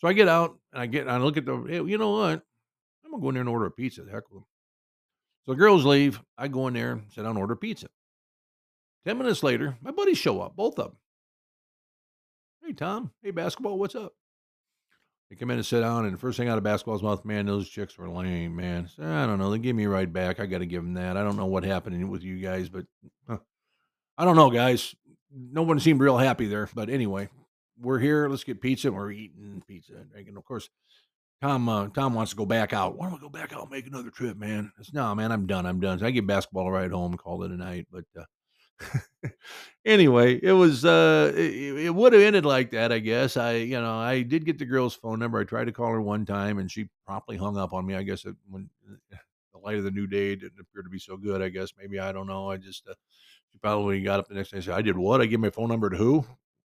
So 0.00 0.08
I 0.08 0.12
get 0.12 0.28
out 0.28 0.58
and 0.72 0.82
I 0.82 0.86
get 0.86 1.02
and 1.02 1.10
I 1.10 1.18
look 1.18 1.36
at 1.36 1.46
the 1.46 1.56
hey, 1.68 1.82
you 1.82 1.96
know 1.96 2.10
what? 2.10 2.42
I'm 3.04 3.10
gonna 3.12 3.22
go 3.22 3.28
in 3.30 3.34
there 3.34 3.40
and 3.40 3.48
order 3.48 3.66
a 3.66 3.70
pizza. 3.70 4.02
The 4.02 4.10
heck 4.10 4.30
with 4.30 4.40
them. 4.40 4.47
So 5.48 5.54
the 5.54 5.60
girls 5.60 5.86
leave. 5.86 6.20
I 6.36 6.48
go 6.48 6.66
in 6.66 6.74
there, 6.74 6.92
and 6.92 7.04
sit 7.10 7.22
down, 7.22 7.38
order 7.38 7.56
pizza. 7.56 7.88
Ten 9.06 9.16
minutes 9.16 9.42
later, 9.42 9.78
my 9.80 9.90
buddies 9.90 10.18
show 10.18 10.42
up, 10.42 10.54
both 10.54 10.78
of 10.78 10.88
them. 10.88 10.96
Hey 12.62 12.74
Tom, 12.74 13.12
hey 13.22 13.30
basketball, 13.30 13.78
what's 13.78 13.94
up? 13.94 14.12
They 15.30 15.36
come 15.36 15.50
in 15.50 15.56
and 15.56 15.64
sit 15.64 15.80
down, 15.80 16.04
and 16.04 16.12
the 16.12 16.18
first 16.18 16.36
thing 16.36 16.50
out 16.50 16.58
of 16.58 16.64
basketball's 16.64 17.02
mouth, 17.02 17.24
man, 17.24 17.46
those 17.46 17.66
chicks 17.66 17.96
were 17.96 18.10
lame, 18.10 18.56
man. 18.56 18.90
I 19.00 19.24
don't 19.24 19.38
know. 19.38 19.50
They 19.50 19.58
give 19.58 19.74
me 19.74 19.86
right 19.86 20.12
back. 20.12 20.38
I 20.38 20.44
got 20.44 20.58
to 20.58 20.66
give 20.66 20.82
them 20.82 20.92
that. 20.94 21.16
I 21.16 21.22
don't 21.22 21.36
know 21.36 21.46
what 21.46 21.64
happened 21.64 22.10
with 22.10 22.22
you 22.22 22.36
guys, 22.40 22.68
but 22.68 22.84
huh. 23.26 23.38
I 24.18 24.26
don't 24.26 24.36
know, 24.36 24.50
guys. 24.50 24.94
No 25.34 25.62
one 25.62 25.80
seemed 25.80 26.00
real 26.00 26.18
happy 26.18 26.46
there. 26.46 26.68
But 26.74 26.90
anyway, 26.90 27.30
we're 27.80 28.00
here. 28.00 28.28
Let's 28.28 28.44
get 28.44 28.60
pizza. 28.60 28.92
We're 28.92 29.12
eating 29.12 29.62
pizza 29.66 29.94
and 29.94 30.10
drinking. 30.10 30.36
Of 30.36 30.44
course, 30.44 30.68
Tom 31.40 31.68
uh, 31.68 31.88
Tom 31.88 32.14
wants 32.14 32.30
to 32.30 32.36
go 32.36 32.46
back 32.46 32.72
out. 32.72 32.96
Why 32.96 33.06
don't 33.06 33.14
we 33.14 33.20
go 33.20 33.28
back 33.28 33.52
out 33.52 33.62
and 33.62 33.70
make 33.70 33.86
another 33.86 34.10
trip, 34.10 34.36
man? 34.36 34.72
Said, 34.82 34.94
no, 34.94 35.14
man, 35.14 35.30
I'm 35.30 35.46
done. 35.46 35.66
I'm 35.66 35.80
done. 35.80 35.98
So 35.98 36.06
I 36.06 36.10
get 36.10 36.26
basketball 36.26 36.70
right 36.70 36.90
home 36.90 37.16
call 37.16 37.44
it 37.44 37.52
a 37.52 37.56
night. 37.56 37.86
But 37.92 38.04
uh, 38.18 39.28
anyway, 39.84 40.40
it 40.42 40.52
was 40.52 40.84
uh, 40.84 41.32
it, 41.34 41.86
it 41.86 41.94
would 41.94 42.12
have 42.12 42.22
ended 42.22 42.44
like 42.44 42.70
that, 42.72 42.92
I 42.92 42.98
guess. 42.98 43.36
I 43.36 43.52
you 43.52 43.80
know 43.80 43.98
I 43.98 44.22
did 44.22 44.44
get 44.44 44.58
the 44.58 44.64
girl's 44.64 44.94
phone 44.94 45.18
number. 45.18 45.38
I 45.38 45.44
tried 45.44 45.66
to 45.66 45.72
call 45.72 45.92
her 45.92 46.02
one 46.02 46.26
time, 46.26 46.58
and 46.58 46.70
she 46.70 46.88
promptly 47.06 47.36
hung 47.36 47.56
up 47.56 47.72
on 47.72 47.86
me. 47.86 47.94
I 47.94 48.02
guess 48.02 48.24
it, 48.24 48.34
when 48.48 48.68
the 49.08 49.58
light 49.58 49.76
of 49.76 49.84
the 49.84 49.90
new 49.90 50.06
day 50.06 50.34
didn't 50.34 50.60
appear 50.60 50.82
to 50.82 50.90
be 50.90 50.98
so 50.98 51.16
good. 51.16 51.40
I 51.40 51.48
guess 51.48 51.72
maybe 51.78 52.00
I 52.00 52.10
don't 52.10 52.26
know. 52.26 52.50
I 52.50 52.56
just 52.56 52.88
uh, 52.88 52.94
she 53.52 53.58
probably 53.58 54.02
got 54.02 54.18
up 54.18 54.28
the 54.28 54.34
next 54.34 54.50
day 54.50 54.56
and 54.56 54.64
said, 54.64 54.74
"I 54.74 54.82
did 54.82 54.96
what? 54.96 55.20
I 55.20 55.26
gave 55.26 55.40
my 55.40 55.50
phone 55.50 55.68
number 55.68 55.88
to 55.90 55.96
who? 55.96 56.24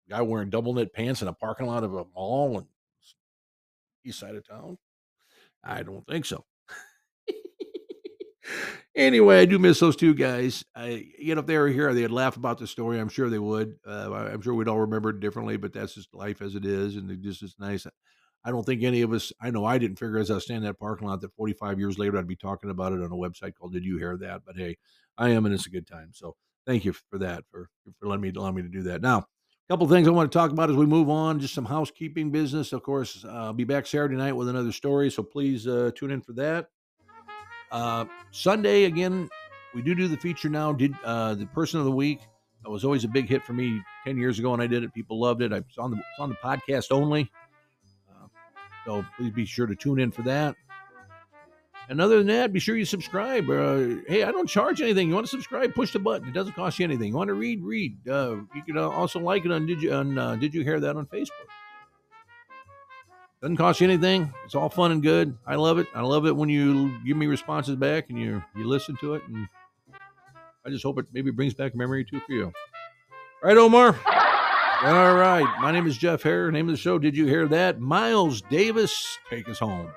guy 0.08 0.20
wearing 0.20 0.50
double 0.50 0.74
knit 0.74 0.92
pants 0.92 1.22
in 1.22 1.28
a 1.28 1.32
parking 1.32 1.66
lot 1.66 1.84
of 1.84 1.94
a 1.94 2.04
mall 2.14 2.58
and 2.58 2.66
east 4.04 4.18
side 4.18 4.34
of 4.34 4.46
town? 4.46 4.78
I 5.64 5.82
don't 5.82 6.06
think 6.06 6.24
so. 6.26 6.44
anyway, 8.94 9.40
I 9.40 9.44
do 9.44 9.58
miss 9.58 9.80
those 9.80 9.96
two 9.96 10.14
guys. 10.14 10.64
I, 10.74 11.06
you 11.18 11.34
know, 11.34 11.40
if 11.40 11.46
they 11.46 11.58
were 11.58 11.68
here, 11.68 11.92
they'd 11.94 12.08
laugh 12.08 12.36
about 12.36 12.58
the 12.58 12.66
story. 12.66 12.98
I'm 12.98 13.08
sure 13.08 13.30
they 13.30 13.38
would. 13.38 13.76
Uh, 13.86 14.12
I'm 14.12 14.42
sure 14.42 14.54
we'd 14.54 14.68
all 14.68 14.80
remember 14.80 15.10
it 15.10 15.20
differently, 15.20 15.56
but 15.56 15.72
that's 15.72 15.94
just 15.94 16.14
life 16.14 16.42
as 16.42 16.54
it 16.54 16.64
is, 16.64 16.96
and 16.96 17.10
it 17.10 17.20
just 17.20 17.42
is 17.42 17.54
nice. 17.58 17.86
I 18.44 18.50
don't 18.50 18.64
think 18.64 18.82
any 18.82 19.02
of 19.02 19.12
us. 19.12 19.32
I 19.40 19.50
know 19.50 19.64
I 19.64 19.78
didn't 19.78 19.98
figure 19.98 20.18
as 20.18 20.30
I 20.30 20.34
was 20.34 20.44
standing 20.44 20.64
in 20.64 20.70
that 20.70 20.80
parking 20.80 21.06
lot 21.06 21.20
that 21.20 21.34
45 21.36 21.78
years 21.78 21.98
later 21.98 22.18
I'd 22.18 22.26
be 22.26 22.36
talking 22.36 22.70
about 22.70 22.92
it 22.92 23.02
on 23.02 23.12
a 23.12 23.16
website 23.16 23.54
called 23.54 23.72
"Did 23.72 23.84
You 23.84 23.98
Hear 23.98 24.16
That?" 24.16 24.42
But 24.44 24.56
hey, 24.56 24.78
I 25.16 25.30
am, 25.30 25.46
and 25.46 25.54
it's 25.54 25.66
a 25.66 25.70
good 25.70 25.86
time. 25.86 26.10
So 26.12 26.34
thank 26.66 26.84
you 26.84 26.92
for 26.92 27.18
that 27.18 27.44
for 27.50 27.68
for 28.00 28.08
letting 28.08 28.22
me 28.22 28.32
allow 28.36 28.50
me 28.50 28.62
to 28.62 28.68
do 28.68 28.82
that. 28.84 29.00
Now, 29.00 29.26
couple 29.68 29.88
things 29.88 30.06
I 30.06 30.10
want 30.10 30.30
to 30.30 30.36
talk 30.36 30.50
about 30.50 30.70
as 30.70 30.76
we 30.76 30.86
move 30.86 31.08
on. 31.08 31.40
Just 31.40 31.54
some 31.54 31.64
housekeeping 31.64 32.30
business. 32.30 32.72
Of 32.72 32.82
course, 32.82 33.24
uh, 33.24 33.28
I'll 33.28 33.52
be 33.52 33.64
back 33.64 33.86
Saturday 33.86 34.16
night 34.16 34.32
with 34.32 34.48
another 34.48 34.72
story, 34.72 35.10
so 35.10 35.22
please 35.22 35.66
uh, 35.66 35.90
tune 35.94 36.10
in 36.10 36.20
for 36.20 36.32
that. 36.34 36.68
Uh, 37.70 38.04
Sunday 38.30 38.84
again, 38.84 39.30
we 39.74 39.80
do 39.80 39.94
do 39.94 40.08
the 40.08 40.16
feature 40.16 40.48
now. 40.48 40.72
Did 40.72 40.94
uh, 41.04 41.34
the 41.34 41.46
person 41.46 41.78
of 41.78 41.86
the 41.86 41.92
week? 41.92 42.20
That 42.62 42.70
was 42.70 42.84
always 42.84 43.04
a 43.04 43.08
big 43.08 43.28
hit 43.28 43.44
for 43.44 43.54
me 43.54 43.80
ten 44.04 44.18
years 44.18 44.38
ago, 44.38 44.52
and 44.52 44.62
I 44.62 44.66
did 44.66 44.84
it. 44.84 44.92
People 44.92 45.18
loved 45.18 45.42
it. 45.42 45.52
I 45.52 45.60
was 45.60 45.78
on 45.78 45.90
the 45.90 46.02
on 46.18 46.28
the 46.28 46.36
podcast 46.36 46.92
only, 46.92 47.30
uh, 48.10 48.26
so 48.84 49.04
please 49.16 49.32
be 49.32 49.46
sure 49.46 49.66
to 49.66 49.74
tune 49.74 49.98
in 49.98 50.10
for 50.12 50.22
that. 50.22 50.54
And 51.92 52.00
other 52.00 52.16
than 52.16 52.28
that, 52.28 52.54
be 52.54 52.58
sure 52.58 52.74
you 52.74 52.86
subscribe. 52.86 53.50
Uh, 53.50 53.96
hey, 54.08 54.22
I 54.22 54.32
don't 54.32 54.48
charge 54.48 54.80
anything. 54.80 55.08
You 55.08 55.14
want 55.14 55.26
to 55.26 55.30
subscribe? 55.30 55.74
Push 55.74 55.92
the 55.92 55.98
button. 55.98 56.26
It 56.26 56.32
doesn't 56.32 56.54
cost 56.54 56.78
you 56.78 56.84
anything. 56.84 57.08
You 57.08 57.14
want 57.14 57.28
to 57.28 57.34
read? 57.34 57.62
Read. 57.62 58.08
Uh, 58.08 58.36
you 58.54 58.62
can 58.64 58.78
uh, 58.78 58.88
also 58.88 59.20
like 59.20 59.44
it 59.44 59.52
on 59.52 59.66
Did 59.66 59.82
you 59.82 59.92
on 59.92 60.16
uh, 60.16 60.36
Did 60.36 60.54
you 60.54 60.62
hear 60.62 60.80
that 60.80 60.96
on 60.96 61.04
Facebook? 61.04 61.28
Doesn't 63.42 63.58
cost 63.58 63.82
you 63.82 63.88
anything. 63.88 64.32
It's 64.46 64.54
all 64.54 64.70
fun 64.70 64.90
and 64.90 65.02
good. 65.02 65.36
I 65.46 65.56
love 65.56 65.76
it. 65.76 65.86
I 65.94 66.00
love 66.00 66.24
it 66.24 66.34
when 66.34 66.48
you 66.48 66.98
give 67.04 67.18
me 67.18 67.26
responses 67.26 67.76
back 67.76 68.08
and 68.08 68.18
you 68.18 68.42
you 68.56 68.66
listen 68.66 68.96
to 69.02 69.12
it. 69.12 69.22
And 69.28 69.46
I 70.64 70.70
just 70.70 70.84
hope 70.84 70.98
it 70.98 71.04
maybe 71.12 71.30
brings 71.30 71.52
back 71.52 71.74
memory 71.74 72.06
too 72.06 72.20
for 72.20 72.32
you. 72.32 72.44
All 72.44 72.52
right, 73.42 73.58
Omar. 73.58 73.98
All 74.82 75.14
right. 75.14 75.44
My 75.60 75.70
name 75.70 75.86
is 75.86 75.98
Jeff 75.98 76.22
Hare. 76.22 76.50
Name 76.50 76.70
of 76.70 76.72
the 76.72 76.80
show. 76.80 76.98
Did 76.98 77.18
you 77.18 77.26
hear 77.26 77.46
that? 77.48 77.80
Miles 77.80 78.40
Davis, 78.40 79.18
take 79.28 79.46
us 79.46 79.58
home. 79.58 79.92